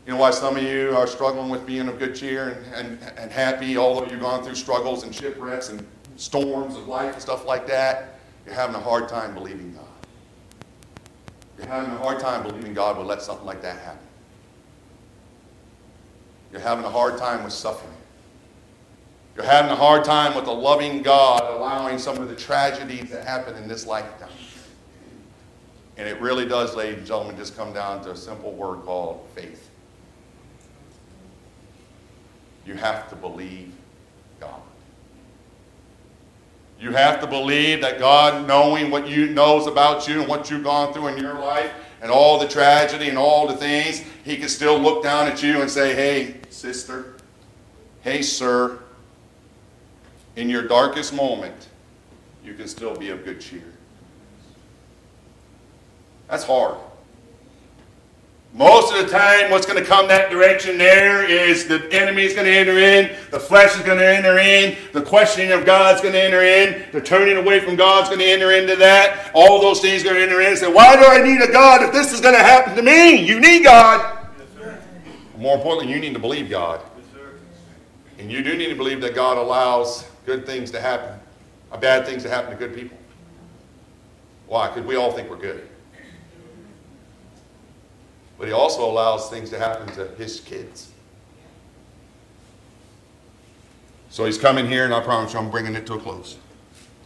[0.06, 3.18] You know why some of you are struggling with being of good cheer and, and,
[3.18, 7.44] and happy, although you've gone through struggles and shipwrecks and storms of life and stuff
[7.46, 8.15] like that?
[8.46, 9.84] You're having a hard time believing God.
[11.58, 14.06] You're having a hard time believing God will let something like that happen.
[16.52, 17.92] You're having a hard time with suffering.
[19.34, 23.26] You're having a hard time with a loving God allowing some of the tragedies that
[23.26, 24.30] happen in this lifetime.
[25.98, 29.26] And it really does, ladies and gentlemen, just come down to a simple word called
[29.34, 29.70] faith.
[32.64, 33.72] You have to believe
[34.40, 34.60] God.
[36.78, 40.64] You have to believe that God, knowing what you knows about you and what you've
[40.64, 44.48] gone through in your life, and all the tragedy and all the things, He can
[44.48, 47.14] still look down at you and say, "Hey, sister,
[48.02, 48.78] hey, sir."
[50.36, 51.68] In your darkest moment,
[52.44, 53.72] you can still be of good cheer.
[56.28, 56.76] That's hard.
[58.56, 62.32] Most of the time, what's going to come that direction there is the enemy is
[62.32, 66.00] going to enter in, the flesh is going to enter in, the questioning of God's
[66.00, 69.30] going to enter in, the turning away from God's going to enter into that.
[69.34, 71.52] All those things are going to enter in and say, Why do I need a
[71.52, 73.22] God if this is going to happen to me?
[73.22, 74.26] You need God.
[74.58, 74.78] Yes,
[75.36, 76.80] More importantly, you need to believe God.
[76.96, 77.24] Yes,
[78.18, 81.20] and you do need to believe that God allows good things to happen,
[81.70, 82.96] or bad things to happen to good people.
[84.46, 84.68] Why?
[84.68, 85.68] Because we all think we're good.
[88.38, 90.90] But he also allows things to happen to his kids.
[94.10, 96.36] So he's coming here, and I promise you, I'm bringing it to a close.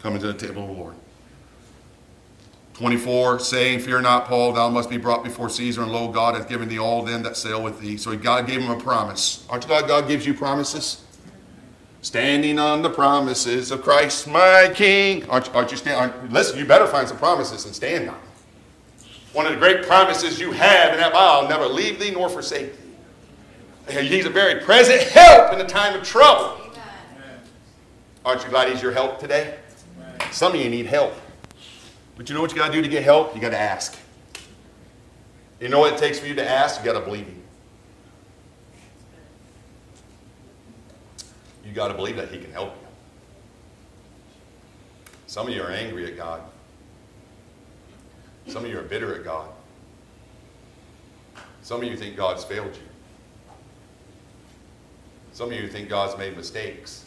[0.00, 0.94] Coming to the table of the Lord.
[2.74, 6.48] 24, saying, Fear not, Paul, thou must be brought before Caesar, and lo, God hath
[6.48, 7.96] given thee all them that sail with thee.
[7.96, 9.46] So God gave him a promise.
[9.50, 11.04] Aren't you glad God gives you promises?
[12.00, 15.28] Standing on the promises of Christ, my King.
[15.28, 16.30] Aren't, aren't you standing?
[16.30, 18.18] Listen, you better find some promises and stand on.
[19.32, 22.28] One of the great promises you have in that Bible, I'll never leave thee nor
[22.28, 22.72] forsake
[23.86, 24.02] thee.
[24.02, 26.56] He's a very present help in the time of trouble.
[26.66, 27.40] Amen.
[28.24, 29.56] Aren't you glad he's your help today?
[29.96, 30.32] Amen.
[30.32, 31.14] Some of you need help.
[32.16, 33.34] But you know what you got to do to get help?
[33.34, 33.98] You got to ask.
[35.60, 36.80] You know what it takes for you to ask?
[36.80, 37.42] You got to believe him.
[41.64, 42.88] You got to believe that he can help you.
[45.26, 46.42] Some of you are angry at God.
[48.50, 49.48] Some of you are bitter at God.
[51.62, 52.82] Some of you think God's failed you.
[55.32, 57.04] Some of you think God's made mistakes.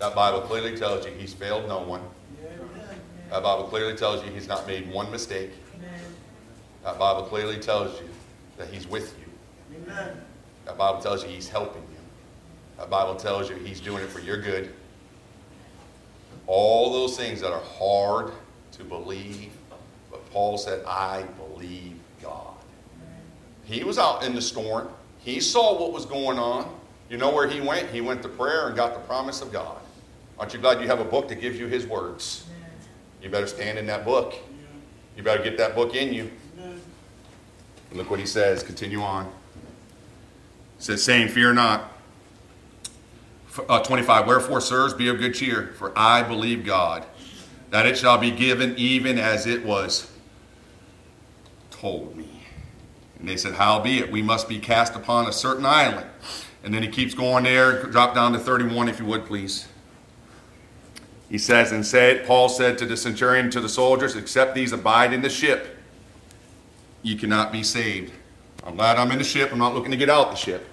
[0.00, 2.02] That Bible clearly tells you He's failed no one.
[3.30, 5.52] That Bible clearly tells you He's not made one mistake.
[6.82, 8.08] That Bible clearly tells you
[8.58, 9.84] that He's with you.
[10.64, 11.98] That Bible tells you He's helping you.
[12.78, 14.74] That Bible tells you He's doing it for your good.
[16.46, 18.32] All those things that are hard
[18.72, 19.52] to believe.
[20.10, 22.54] But Paul said, I believe God.
[23.64, 24.88] He was out in the storm.
[25.18, 26.72] He saw what was going on.
[27.08, 27.90] You know where he went?
[27.90, 29.78] He went to prayer and got the promise of God.
[30.38, 32.44] Aren't you glad you have a book that gives you his words?
[33.22, 34.34] You better stand in that book.
[35.16, 36.30] You better get that book in you.
[36.58, 38.62] And look what he says.
[38.62, 39.26] Continue on.
[40.78, 41.93] He says, saying, Fear not
[43.68, 47.04] uh, 25 Wherefore, sirs, be of good cheer, for I believe God,
[47.70, 50.10] that it shall be given even as it was
[51.70, 52.46] told me.
[53.18, 56.06] And they said, Howbeit, we must be cast upon a certain island.
[56.62, 57.82] And then he keeps going there.
[57.84, 59.68] Drop down to 31, if you would, please.
[61.28, 65.12] He says, And said, Paul said to the centurion, to the soldiers, Except these abide
[65.12, 65.76] in the ship,
[67.02, 68.12] you cannot be saved.
[68.64, 69.52] I'm glad I'm in the ship.
[69.52, 70.66] I'm not looking to get out the ship.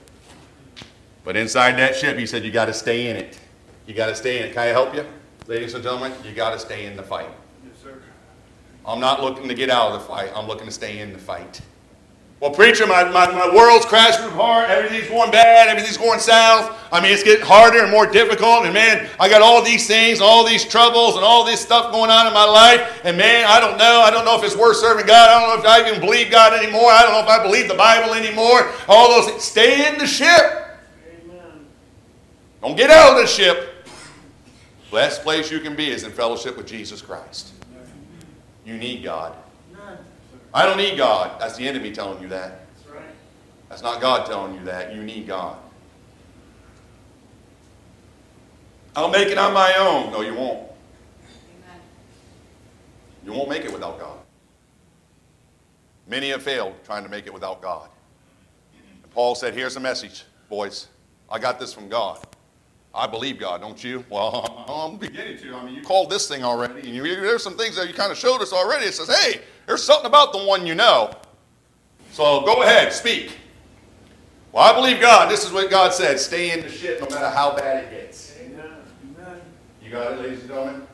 [1.24, 3.40] But inside that ship, he said, you got to stay in it.
[3.86, 4.54] You got to stay in it.
[4.54, 5.06] Can I help you?
[5.48, 7.30] Ladies and gentlemen, you got to stay in the fight.
[7.66, 8.02] Yes, sir.
[8.86, 10.32] I'm not looking to get out of the fight.
[10.36, 11.62] I'm looking to stay in the fight.
[12.40, 14.72] Well, preacher, my, my, my world's crashing apart.
[14.72, 15.68] Everything's going bad.
[15.68, 16.76] Everything's going south.
[16.92, 18.66] I mean, it's getting harder and more difficult.
[18.66, 22.10] And man, I got all these things, all these troubles, and all this stuff going
[22.10, 23.02] on in my life.
[23.04, 24.02] And man, I don't know.
[24.02, 25.30] I don't know if it's worth serving God.
[25.30, 26.90] I don't know if I even believe God anymore.
[26.90, 28.72] I don't know if I believe the Bible anymore.
[28.88, 29.44] All those things.
[29.44, 30.61] Stay in the ship.
[32.62, 33.88] Don't get out of the ship.
[34.92, 37.52] Best place you can be is in fellowship with Jesus Christ.
[38.66, 39.36] You need God.
[40.54, 41.40] I don't need God.
[41.40, 42.66] That's the enemy telling you that.
[43.70, 44.94] That's not God telling you that.
[44.94, 45.58] You need God.
[48.96, 50.12] I'll make it on my own.
[50.12, 50.70] No, you won't.
[53.24, 54.18] You won't make it without God.
[56.08, 57.90] Many have failed trying to make it without God.
[59.04, 60.88] And Paul said, Here's the message, boys.
[61.30, 62.20] I got this from God.
[62.94, 64.04] I believe God, don't you?
[64.10, 65.56] Well, I'm beginning to.
[65.56, 68.12] I mean, you called this thing already, and you, there's some things that you kind
[68.12, 68.86] of showed us already.
[68.86, 71.14] It says, hey, there's something about the one you know.
[72.12, 73.38] So go ahead, speak.
[74.52, 75.32] Well, I believe God.
[75.32, 76.20] This is what God said.
[76.20, 78.36] Stay in the shit no matter how bad it gets.
[78.42, 79.42] Amen.
[79.82, 80.88] You got it, ladies and gentlemen?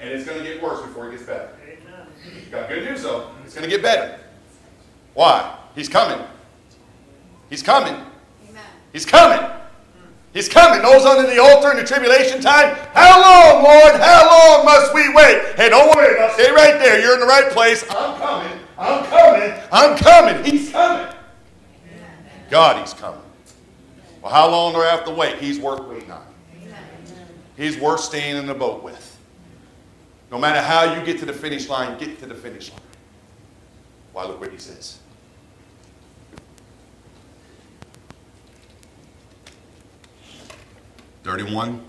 [0.00, 1.50] And it's going to get worse before it gets better.
[1.62, 2.06] Amen.
[2.34, 3.30] You got good news, though.
[3.44, 4.18] It's going to get better.
[5.14, 5.56] Why?
[5.76, 6.26] He's coming.
[7.48, 7.94] He's coming.
[7.94, 8.64] Amen.
[8.92, 9.48] He's coming.
[10.34, 10.82] He's coming.
[10.82, 12.76] Those under the altar in the tribulation time.
[12.92, 14.00] How long, Lord?
[14.00, 15.54] How long must we wait?
[15.54, 16.18] Hey, don't worry.
[16.18, 17.00] Now stay right there.
[17.00, 17.84] You're in the right place.
[17.88, 18.58] I'm coming.
[18.76, 19.62] I'm coming.
[19.72, 20.44] I'm coming.
[20.44, 21.14] He's coming.
[22.50, 23.20] God, He's coming.
[24.20, 25.38] Well, how long do I have to wait?
[25.38, 26.26] He's worth waiting on.
[27.56, 29.16] He's worth staying in the boat with.
[30.32, 32.80] No matter how you get to the finish line, get to the finish line.
[34.12, 34.98] Why, look what He says.
[41.34, 41.82] 31.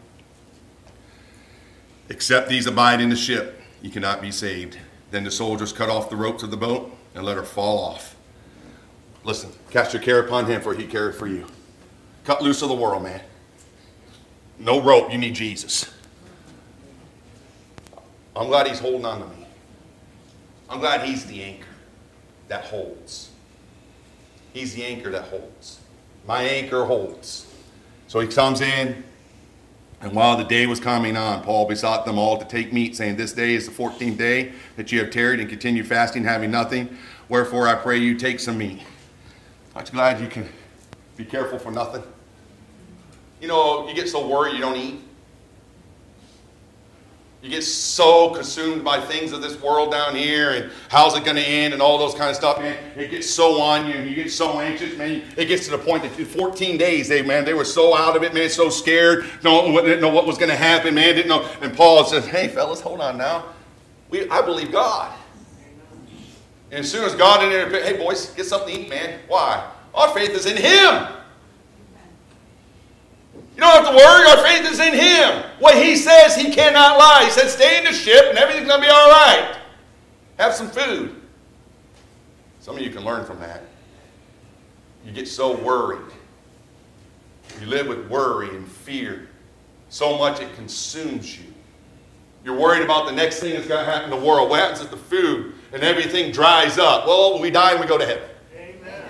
[2.09, 4.79] Except these abide in the ship, you cannot be saved.
[5.11, 8.15] Then the soldiers cut off the ropes of the boat and let her fall off.
[9.23, 11.45] Listen, cast your care upon him, for he careth for you.
[12.23, 13.21] Cut loose of the world, man.
[14.57, 15.91] No rope, you need Jesus.
[18.35, 19.45] I'm glad he's holding on to me.
[20.71, 21.67] I'm glad he's the anchor
[22.47, 23.29] that holds.
[24.53, 25.81] He's the anchor that holds.
[26.25, 27.45] My anchor holds.
[28.07, 29.03] So he comes in,
[30.05, 33.15] and while the day was coming on, Paul besought them all to take meat, saying,
[33.15, 36.95] This day is the fourteenth day that you have tarried and continue fasting, having nothing.
[37.27, 38.83] Wherefore I pray you take some meat.
[39.75, 40.47] Aren't you glad you can
[41.17, 42.03] be careful for nothing?
[43.41, 44.99] You know, you get so worried you don't eat.
[47.45, 51.35] You get so consumed by things of this world down here and how's it going
[51.35, 52.75] to end and all those kind of stuff, man.
[52.97, 55.21] It gets so on you and you get so anxious, man.
[55.37, 58.23] It gets to the point that 14 days, they, man, they were so out of
[58.23, 61.47] it, man, so scared, no, didn't know what was going to happen, man, didn't know.
[61.61, 63.45] And Paul says, hey, fellas, hold on now.
[64.09, 65.15] We, I believe God.
[66.71, 69.19] And as soon as God in there, hey, boys, get something to eat, man.
[69.27, 69.71] Why?
[69.93, 71.15] Our faith is in Him.
[73.55, 74.29] You don't have to worry.
[74.29, 75.43] Our faith is in Him.
[75.59, 77.23] What He says, He cannot lie.
[77.23, 79.57] He said, stay in the ship and everything's going to be all right.
[80.37, 81.15] Have some food.
[82.59, 83.63] Some of you can learn from that.
[85.05, 86.11] You get so worried.
[87.61, 89.29] You live with worry and fear.
[89.89, 91.45] So much it consumes you.
[92.43, 94.49] You're worried about the next thing that's going to happen in the world.
[94.49, 97.07] What happens if the food and everything dries up?
[97.07, 98.29] Well, we die and we go to heaven.
[98.55, 99.03] Amen.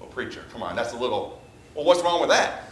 [0.00, 0.74] Well, preacher, come on.
[0.74, 1.42] That's a little.
[1.74, 2.63] Well, what's wrong with that?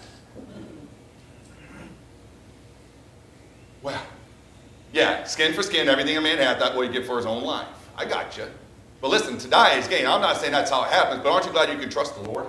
[3.83, 4.03] Well,
[4.93, 7.43] yeah, skin for skin, everything a man hath, that will he give for his own
[7.43, 7.67] life.
[7.97, 8.45] I got you.
[9.01, 10.07] But listen, to die is gain.
[10.07, 12.23] I'm not saying that's how it happens, but aren't you glad you can trust the
[12.23, 12.47] Lord?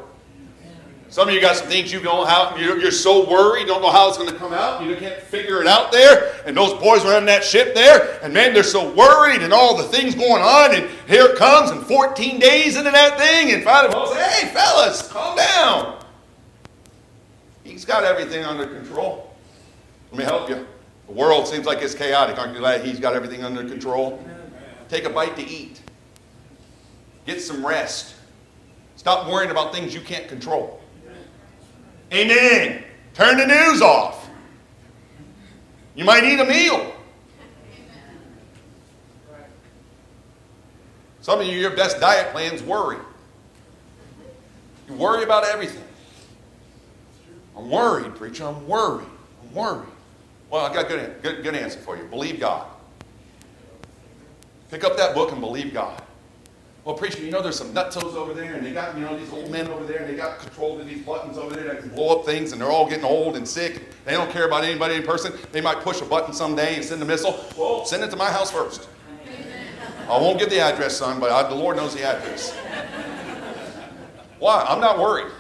[1.10, 4.10] Some of you got some things you don't how you're, so worried, don't know how
[4.10, 4.84] it's going to come out.
[4.84, 6.34] You can't figure it out there.
[6.48, 9.78] And those boys were in that ship there, and man, they're so worried, and all
[9.78, 13.63] the things going on, and here it comes, and 14 days into that thing, and
[13.63, 16.04] finally Paul "Hey, fellas, calm down.
[17.63, 19.36] He's got everything under control.
[20.12, 20.65] Let me help you.
[21.07, 22.37] The world seems like it's chaotic.
[22.37, 24.23] Aren't you glad He's got everything under control?
[24.89, 25.81] Take a bite to eat.
[27.25, 28.15] Get some rest.
[28.95, 30.81] Stop worrying about things you can't control.
[32.11, 32.83] Amen.
[33.13, 34.29] Turn the news off.
[35.95, 36.93] You might eat a meal.
[41.21, 42.97] Some of you, your best diet plans worry.
[44.89, 45.83] You worry about everything.
[47.57, 48.45] I'm worried, preacher.
[48.45, 49.07] I'm worried.
[49.41, 49.89] I'm worried.
[50.53, 52.03] Well, I got a good, good, good answer for you.
[52.03, 52.67] Believe God.
[54.69, 55.99] Pick up that book and believe God.
[56.85, 59.33] Well, preacher, you know there's some nutsos over there, and they got, you know, these
[59.33, 61.89] old men over there, and they got control of these buttons over there that can
[61.89, 63.81] blow up things, and they're all getting old and sick.
[64.05, 65.33] They don't care about anybody in person.
[65.51, 67.43] They might push a button someday and send a missile.
[67.57, 68.87] Well, send it to my house first.
[70.07, 72.55] I won't give the address, son, but I, the Lord knows the address.
[74.37, 74.63] Why?
[74.69, 75.33] I'm not worried.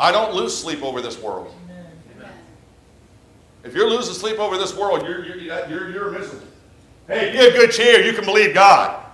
[0.00, 1.54] I don't lose sleep over this world.
[3.64, 5.36] If you're losing sleep over this world, you're, you're,
[5.68, 6.46] you're, you're miserable.
[7.06, 8.00] Hey, you have good cheer.
[8.02, 9.04] You can believe God.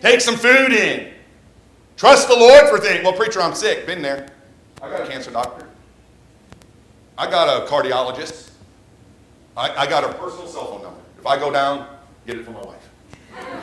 [0.00, 1.12] Take some food in.
[1.96, 3.04] Trust the Lord for things.
[3.04, 3.86] Well, preacher, I'm sick.
[3.86, 4.28] Been there.
[4.80, 5.66] I got a cancer doctor.
[7.18, 8.50] I got a cardiologist.
[9.56, 11.00] I, I got a personal cell phone number.
[11.18, 11.86] If I go down,
[12.26, 12.88] get it from my wife.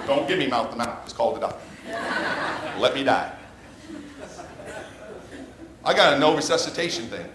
[0.05, 1.03] Don't give me mouth to mouth.
[1.03, 1.65] Just call the doctor.
[2.77, 3.33] Let me die.
[5.83, 7.25] I got a no resuscitation thing.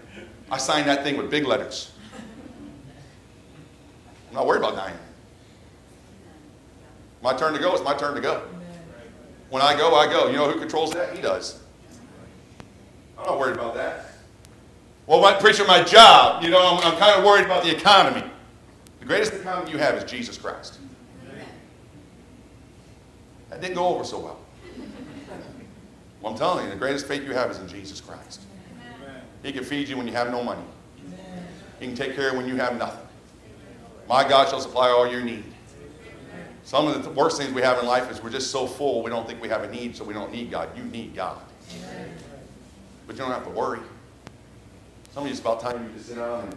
[0.51, 1.92] I signed that thing with big letters.
[4.33, 4.97] I'm not worried about dying.
[7.21, 8.41] My turn to go, it's my turn to go.
[9.51, 10.27] When I go, I go.
[10.27, 11.15] You know who controls that?
[11.15, 11.61] He does.
[13.15, 14.09] I'm not worried about that.
[15.05, 18.27] Well, my preacher, my job, you know, I'm, I'm kind of worried about the economy.
[19.01, 20.79] The greatest economy you have is Jesus Christ.
[23.51, 24.39] That didn't go over so well.
[26.23, 28.41] well I'm telling you, the greatest faith you have is in Jesus Christ.
[29.43, 30.63] He can feed you when you have no money.
[31.79, 33.07] He can take care of when you have nothing.
[34.07, 35.43] My God shall supply all your need.
[36.63, 39.09] Some of the worst things we have in life is we're just so full we
[39.09, 40.69] don't think we have a need, so we don't need God.
[40.77, 41.41] You need God.
[43.05, 43.79] But you don't have to worry.
[45.13, 46.55] Some of you, it's about time you just sit down and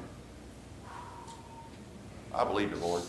[2.34, 3.02] I believe it, Lord.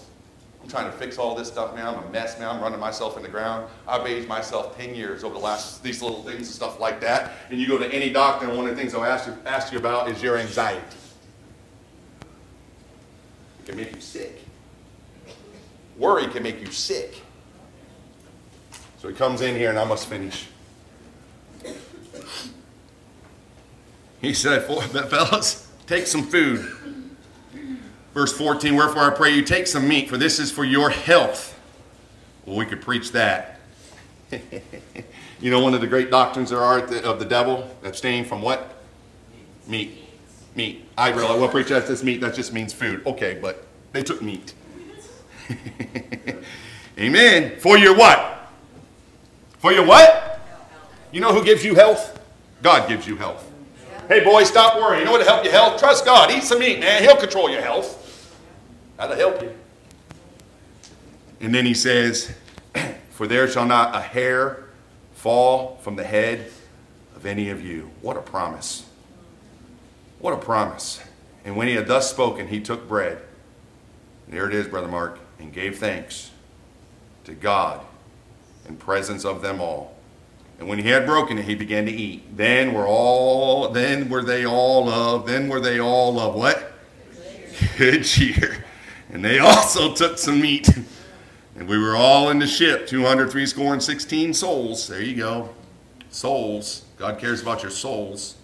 [0.62, 1.86] I'm trying to fix all this stuff, man.
[1.86, 2.50] I'm a mess, man.
[2.50, 3.70] I'm running myself in the ground.
[3.88, 7.34] I've aged myself 10 years over the last, these little things and stuff like that.
[7.50, 9.72] And you go to any doctor, and one of the things they'll ask you, ask
[9.72, 10.82] you about is your anxiety.
[13.68, 14.46] Can make you sick.
[15.98, 17.22] Worry can make you sick.
[19.02, 20.48] So he comes in here, and I must finish.
[24.22, 24.64] He said,
[25.10, 26.66] fellas, take some food.
[28.14, 31.60] Verse 14, wherefore I pray you take some meat, for this is for your health.
[32.46, 33.60] Well, we could preach that.
[34.32, 38.82] you know, one of the great doctrines there are of the devil, abstain from what?
[39.68, 40.07] Meat.
[40.58, 40.90] Meat.
[40.98, 43.06] I realize, well, preach that this meat, that just means food.
[43.06, 44.56] Okay, but they took meat.
[47.00, 47.60] Amen.
[47.60, 48.50] For your what?
[49.60, 50.42] For your what?
[51.12, 52.20] You know who gives you health?
[52.64, 53.48] God gives you health.
[54.08, 55.02] Hey, boy, stop worrying.
[55.02, 55.80] You know what to help you health?
[55.80, 56.32] Trust God.
[56.32, 57.04] Eat some meat, man.
[57.04, 58.34] He'll control your health.
[58.98, 59.54] That'll help you.
[61.40, 62.34] And then he says,
[63.12, 64.66] For there shall not a hair
[65.14, 66.52] fall from the head
[67.16, 67.92] of any of you.
[68.02, 68.87] What a promise.
[70.20, 71.00] What a promise.
[71.46, 73.20] And when he had thus spoken, he took bread.
[74.28, 76.32] There it is, Brother Mark, and gave thanks
[77.24, 77.86] to God
[78.68, 79.96] in presence of them all.
[80.60, 82.36] And when he had broken it, he began to eat.
[82.36, 86.74] Then were all then were they all of then were they all of what?
[87.78, 88.66] Good cheer.
[89.12, 90.68] And they also took some meat.
[91.56, 94.88] And we were all in the ship, 203 score and 16 souls.
[94.88, 95.50] There you go.
[96.10, 96.86] Souls.
[96.98, 98.37] God cares about your souls.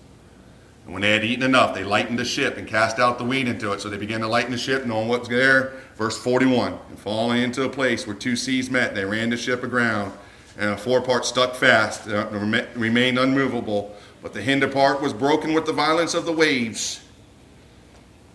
[0.86, 3.48] And when they had eaten enough, they lightened the ship and cast out the weed
[3.48, 3.82] into it.
[3.82, 5.74] So they began to lighten the ship, knowing what's there.
[5.96, 9.64] Verse 41 And falling into a place where two seas met, they ran the ship
[9.64, 10.12] aground.
[10.58, 12.28] And a forepart stuck fast, uh,
[12.76, 13.96] remained unmovable.
[14.22, 17.04] But the hinder part was broken with the violence of the waves.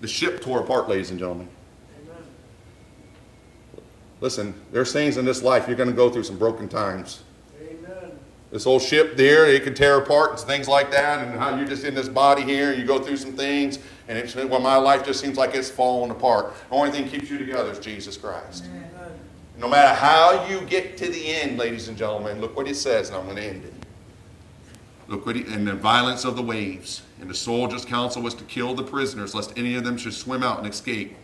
[0.00, 1.48] The ship tore apart, ladies and gentlemen.
[4.20, 7.22] Listen, there's things in this life you're going to go through some broken times.
[8.50, 11.68] This old ship there, it can tear apart and things like that, and how you're
[11.68, 13.78] just in this body here, and you go through some things,
[14.08, 16.54] and it's well, my life just seems like it's falling apart.
[16.70, 18.64] The only thing keeps you together is Jesus Christ.
[18.66, 18.88] Amen.
[19.58, 23.08] No matter how you get to the end, ladies and gentlemen, look what it says,
[23.08, 23.74] and I'm going to end it.
[25.08, 27.02] Look what he, and the violence of the waves.
[27.20, 30.44] And the soldier's counsel was to kill the prisoners, lest any of them should swim
[30.44, 31.16] out and escape.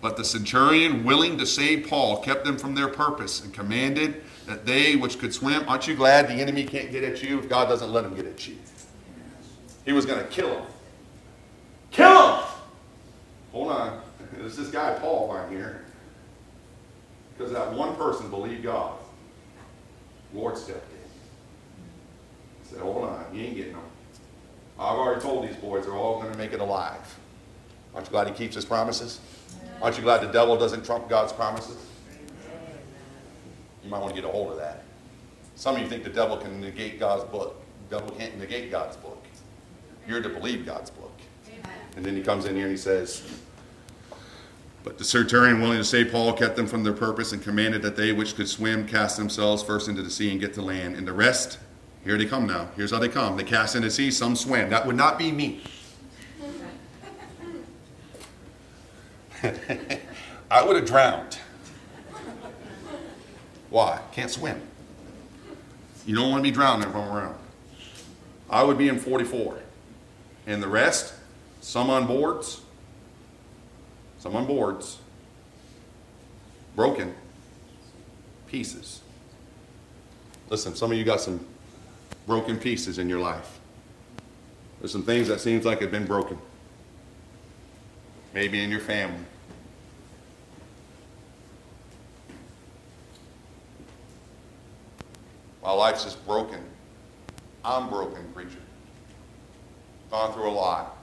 [0.00, 4.64] But the centurion, willing to save Paul, kept them from their purpose and commanded that
[4.64, 5.68] they which could swim.
[5.68, 8.26] Aren't you glad the enemy can't get at you if God doesn't let him get
[8.26, 8.56] at you?
[9.84, 10.66] He was going to kill him.
[11.90, 12.44] Kill him!
[13.52, 14.02] Hold on.
[14.32, 15.84] There's this guy, Paul, right here.
[17.36, 18.98] Because that one person believed God.
[20.34, 20.98] Lord stepped in.
[22.62, 23.82] He said, Hold on, you ain't getting them.
[24.78, 27.18] I've already told these boys they're all going to make it alive.
[27.94, 29.20] Aren't you glad he keeps his promises?
[29.80, 31.76] Aren't you glad the devil doesn't trump God's promises?
[33.84, 34.82] You might want to get a hold of that.
[35.54, 37.62] Some of you think the devil can negate God's book.
[37.88, 39.24] The devil can't negate God's book.
[40.06, 41.12] You're to believe God's book.
[41.96, 43.40] And then he comes in here and he says,
[44.84, 47.96] But the centurion, willing to save Paul, kept them from their purpose and commanded that
[47.96, 50.96] they which could swim cast themselves first into the sea and get to land.
[50.96, 51.58] And the rest,
[52.04, 52.68] here they come now.
[52.76, 53.36] Here's how they come.
[53.36, 54.70] They cast into the sea, some swim.
[54.70, 55.62] That would not be me.
[60.50, 61.38] I would have drowned.
[63.70, 64.00] Why?
[64.12, 64.60] Can't swim.
[66.06, 67.38] You don't want to be drowning if I'm around.
[68.48, 69.58] I would be in 44.
[70.46, 71.12] And the rest,
[71.60, 72.62] some on boards,
[74.18, 74.98] some on boards,
[76.74, 77.14] broken
[78.46, 79.00] pieces.
[80.48, 81.44] Listen, some of you got some
[82.26, 83.58] broken pieces in your life.
[84.80, 86.38] There's some things that seems like have been broken
[88.38, 89.18] maybe in your family.
[95.60, 96.60] My life's just broken.
[97.64, 98.60] I'm broken, preacher.
[100.12, 100.98] Gone through a lot.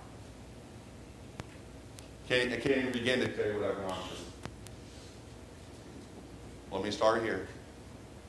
[2.30, 4.18] Can't, I can't even begin to tell you what I've gone through.
[6.72, 7.50] Let me start here.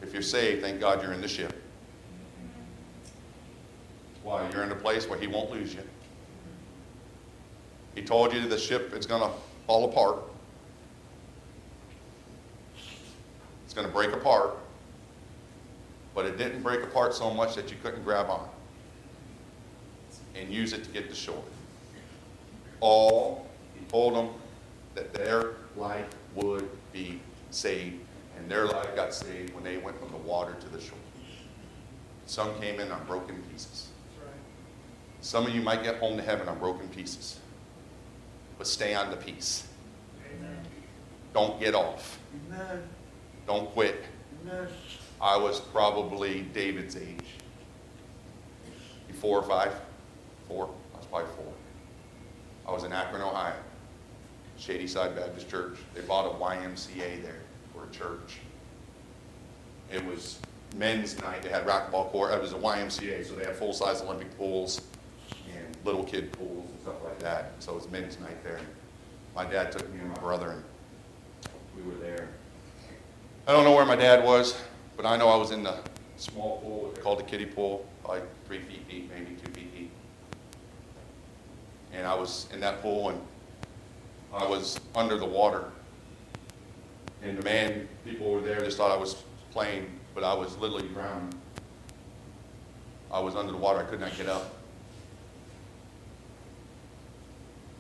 [0.02, 1.62] If you're saved, thank God you're in the ship.
[4.24, 4.50] Why?
[4.50, 5.82] You're in a place where He won't lose you.
[7.96, 9.30] He told you the ship is going to
[9.66, 10.18] fall apart.
[13.64, 14.58] It's going to break apart.
[16.14, 18.48] But it didn't break apart so much that you couldn't grab on
[20.34, 21.42] and use it to get to shore.
[22.80, 24.28] All, he told them
[24.94, 27.20] that their life would be
[27.50, 27.96] saved.
[28.36, 30.98] And their life got saved when they went from the water to the shore.
[32.26, 33.88] Some came in on broken pieces.
[35.22, 37.40] Some of you might get home to heaven on broken pieces.
[38.58, 39.66] But stay on the piece.
[40.38, 40.56] Amen.
[41.32, 42.18] Don't get off.
[42.48, 42.82] Amen.
[43.46, 44.04] Don't quit.
[44.42, 44.68] Amen.
[45.20, 47.20] I was probably David's age.
[49.20, 49.72] Four or five?
[50.46, 50.68] Four?
[50.94, 51.52] I was probably four.
[52.68, 53.54] I was in Akron, Ohio,
[54.58, 55.78] Shady Side Baptist Church.
[55.94, 57.40] They bought a YMCA there
[57.72, 58.38] for a church.
[59.90, 60.38] It was
[60.76, 61.42] men's night.
[61.42, 62.32] They had racquetball court.
[62.32, 64.82] It was a YMCA, so they had full-size Olympic pools
[65.86, 67.52] little kid pools and stuff like that.
[67.60, 68.60] So it was men's night there.
[69.34, 70.64] My dad took me and my brother, and
[71.76, 72.28] we were there.
[73.46, 74.60] I don't know where my dad was,
[74.96, 75.76] but I know I was in the
[76.16, 79.90] small pool, called the kiddie pool, probably three feet deep, maybe two feet deep.
[81.92, 83.20] And I was in that pool, and
[84.34, 85.66] I was under the water.
[87.22, 89.22] And the man, people were there, just thought I was
[89.52, 91.32] playing, but I was literally drowning.
[93.12, 94.55] I was under the water, I could not get up.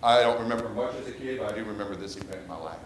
[0.06, 2.56] I don't remember much as a kid, but I do remember this event in my
[2.56, 2.78] life.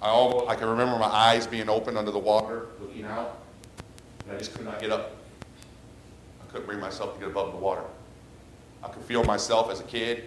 [0.00, 3.42] I almost, I can remember my eyes being open under the water, looking out,
[4.24, 5.16] and I just could not get up.
[6.42, 7.82] I couldn't bring myself to get above the water.
[8.82, 10.24] I could feel myself as a kid,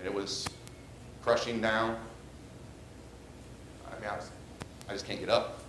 [0.00, 0.46] and it was
[1.22, 1.96] crushing down.
[3.90, 4.30] I mean, I, was,
[4.86, 5.62] I just can't get up.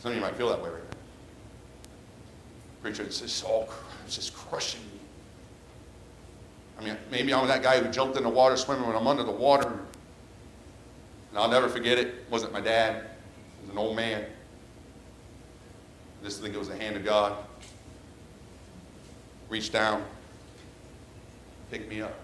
[0.00, 0.98] Some of you might feel that way right now.
[2.82, 3.70] Preacher, it's just all,
[4.04, 4.91] it's just crushing.
[6.82, 9.22] I mean, maybe I'm that guy who jumped in the water swimming when I'm under
[9.22, 9.68] the water.
[9.68, 12.08] And I'll never forget it.
[12.08, 12.96] It wasn't my dad.
[12.96, 14.24] It was an old man.
[16.20, 17.36] I just think it was the hand of God.
[19.48, 20.02] Reached down,
[21.70, 22.14] picked me up.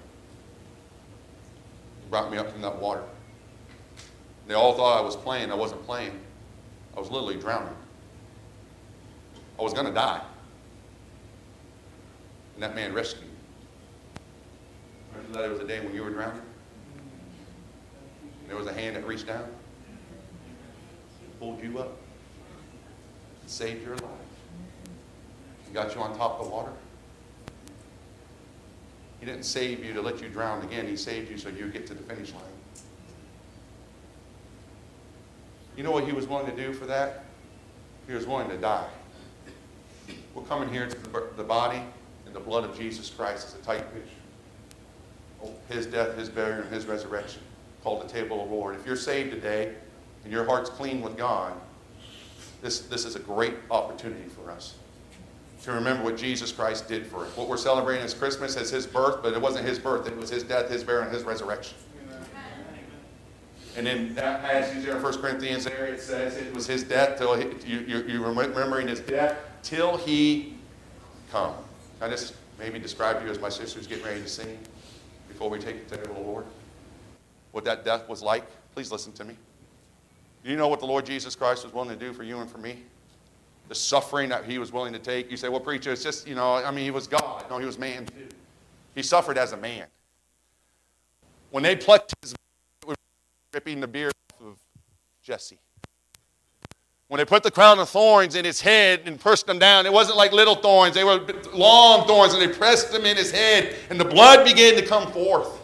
[2.11, 3.03] Brought me up from that water.
[4.49, 5.53] They all thought I was playing.
[5.53, 6.19] I wasn't playing.
[6.97, 7.75] I was literally drowning.
[9.59, 10.23] I was going to die.
[12.55, 13.38] And that man rescued me.
[15.33, 16.43] That it was a day when you were drowning?
[18.47, 19.47] There was a hand that reached down,
[21.39, 21.99] pulled you up,
[23.47, 24.05] saved your life.
[25.75, 26.73] Got you on top of the water.
[29.21, 30.87] He didn't save you to let you drown again.
[30.87, 32.43] He saved you so you get to the finish line.
[35.77, 37.27] You know what he was willing to do for that?
[38.07, 38.89] He was willing to die.
[40.35, 40.97] We're coming here to
[41.37, 41.83] the body
[42.25, 44.18] and the blood of Jesus Christ as a tight picture.
[45.69, 47.43] His death, his burial, and his resurrection,
[47.83, 48.75] called the table of the Lord.
[48.75, 49.75] If you're saved today
[50.25, 51.53] and your heart's clean with God,
[52.63, 54.75] this, this is a great opportunity for us
[55.65, 57.37] to remember what Jesus Christ did for us.
[57.37, 60.31] What we're celebrating as Christmas as his birth, but it wasn't his birth, it was
[60.31, 61.77] his death, his burial, and his resurrection.
[63.77, 67.19] And in that passage there in 1 Corinthians there, it says it was his death
[67.19, 70.55] till he, you, you, you're remembering his death till he
[71.31, 71.55] come.
[72.01, 74.59] I just maybe describe you as my sister's getting ready to sing
[75.39, 76.45] before we take it to the Lord?
[77.53, 78.45] What that death was like?
[78.75, 79.37] Please listen to me.
[80.43, 82.51] Do you know what the Lord Jesus Christ was willing to do for you and
[82.51, 82.83] for me?
[83.69, 85.31] The suffering that he was willing to take.
[85.31, 87.45] You say, well, preacher, it's just, you know, I mean, he was God.
[87.49, 88.27] No, he was man too.
[88.97, 89.87] He suffered as a man.
[91.53, 92.97] When they plucked his it was
[93.55, 94.59] ripping the beard off of
[95.23, 95.61] Jesse.
[97.09, 99.93] When they put the crown of thorns in his head and pressed them down, it
[99.93, 100.95] wasn't like little thorns.
[100.95, 101.21] They were
[101.55, 105.11] long thorns, and they pressed them in his head, and the blood began to come
[105.11, 105.59] forth.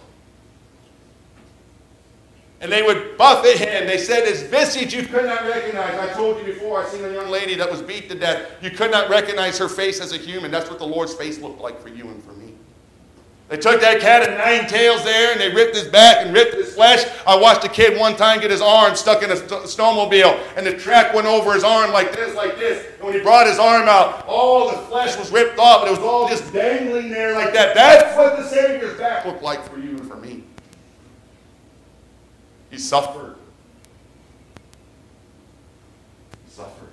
[2.62, 3.86] And they would buffet him.
[3.86, 5.98] They said his visage you could not recognize.
[5.98, 8.50] I told you before, I seen a young lady that was beat to death.
[8.62, 10.50] You could not recognize her face as a human.
[10.50, 12.43] That's what the Lord's face looked like for you and for me.
[13.48, 16.54] They took that cat of nine tails there and they ripped his back and ripped
[16.54, 17.04] his flesh.
[17.26, 20.76] I watched a kid one time get his arm stuck in a snowmobile and the
[20.76, 22.86] track went over his arm like this, like this.
[22.96, 26.00] And when he brought his arm out, all the flesh was ripped off and it
[26.00, 27.74] was all just dangling there like that.
[27.74, 30.42] That's what the Savior's back looked like for you and for me.
[32.70, 33.36] He suffered.
[36.46, 36.88] He suffered.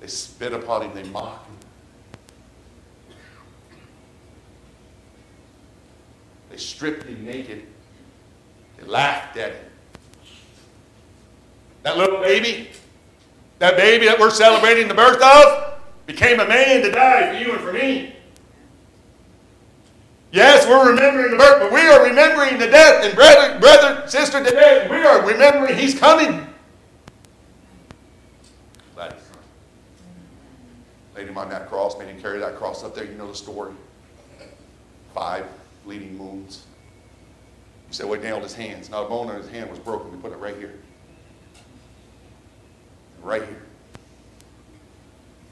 [0.00, 1.56] They spit upon him, they mocked him.
[6.56, 7.66] They stripped him naked.
[8.78, 9.64] They laughed at him.
[11.82, 12.70] That little baby,
[13.58, 17.52] that baby that we're celebrating the birth of, became a man to die for you
[17.52, 18.14] and for me.
[20.32, 23.04] Yes, we're remembering the birth, but we are remembering the death.
[23.04, 26.46] And brother, brother, sister, today we are remembering He's coming.
[28.94, 29.44] Glad He's coming.
[31.16, 33.04] Laid him on that cross, made him carry that cross up there.
[33.04, 33.74] You know the story.
[35.12, 35.46] Five
[35.86, 36.64] bleeding wounds.
[37.88, 38.90] He said, well, he nailed his hands.
[38.90, 40.10] Now, the bone in his hand was broken.
[40.10, 40.74] We put it right here.
[43.22, 43.62] Right here.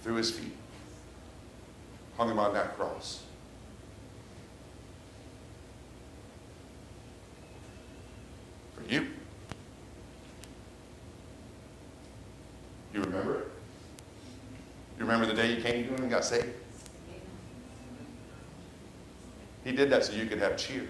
[0.02, 0.52] Through his feet.
[2.18, 3.22] Hung him on that cross.
[8.74, 9.06] For you.
[12.92, 13.48] You remember it?
[14.98, 16.63] You remember the day you came to him and got saved?
[19.64, 20.86] He did that so you could have cheer.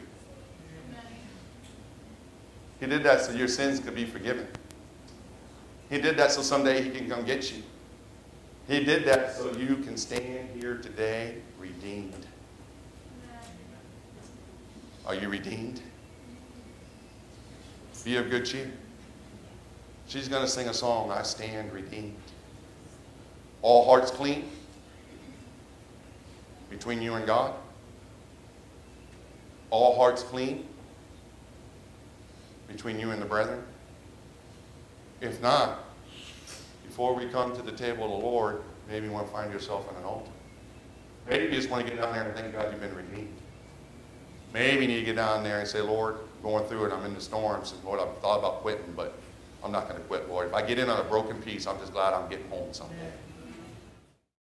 [2.81, 4.47] He did that so your sins could be forgiven.
[5.89, 7.62] He did that so someday he can come get you.
[8.66, 12.27] He did that so you can stand here today redeemed.
[15.07, 15.81] Are you redeemed?
[18.05, 18.70] Be of good cheer.
[20.09, 22.16] She's going to sing a song, I Stand Redeemed.
[23.62, 24.49] All hearts clean
[26.68, 27.55] between you and God.
[29.75, 30.68] All hearts clean
[32.68, 33.61] between you and the brethren.
[35.20, 35.81] If not,
[36.87, 39.89] before we come to the table of the Lord, maybe you want to find yourself
[39.89, 40.31] on an altar.
[41.29, 43.37] Maybe you just want to get down there and thank God you've been redeemed.
[44.53, 47.12] Maybe you need to get down there and say, Lord, going through it, I'm in
[47.12, 49.18] the storms, and Lord, I've thought about quitting, but
[49.64, 50.47] I'm not going to quit, Lord.
[50.47, 53.11] If I get in on a broken piece, I'm just glad I'm getting home someday.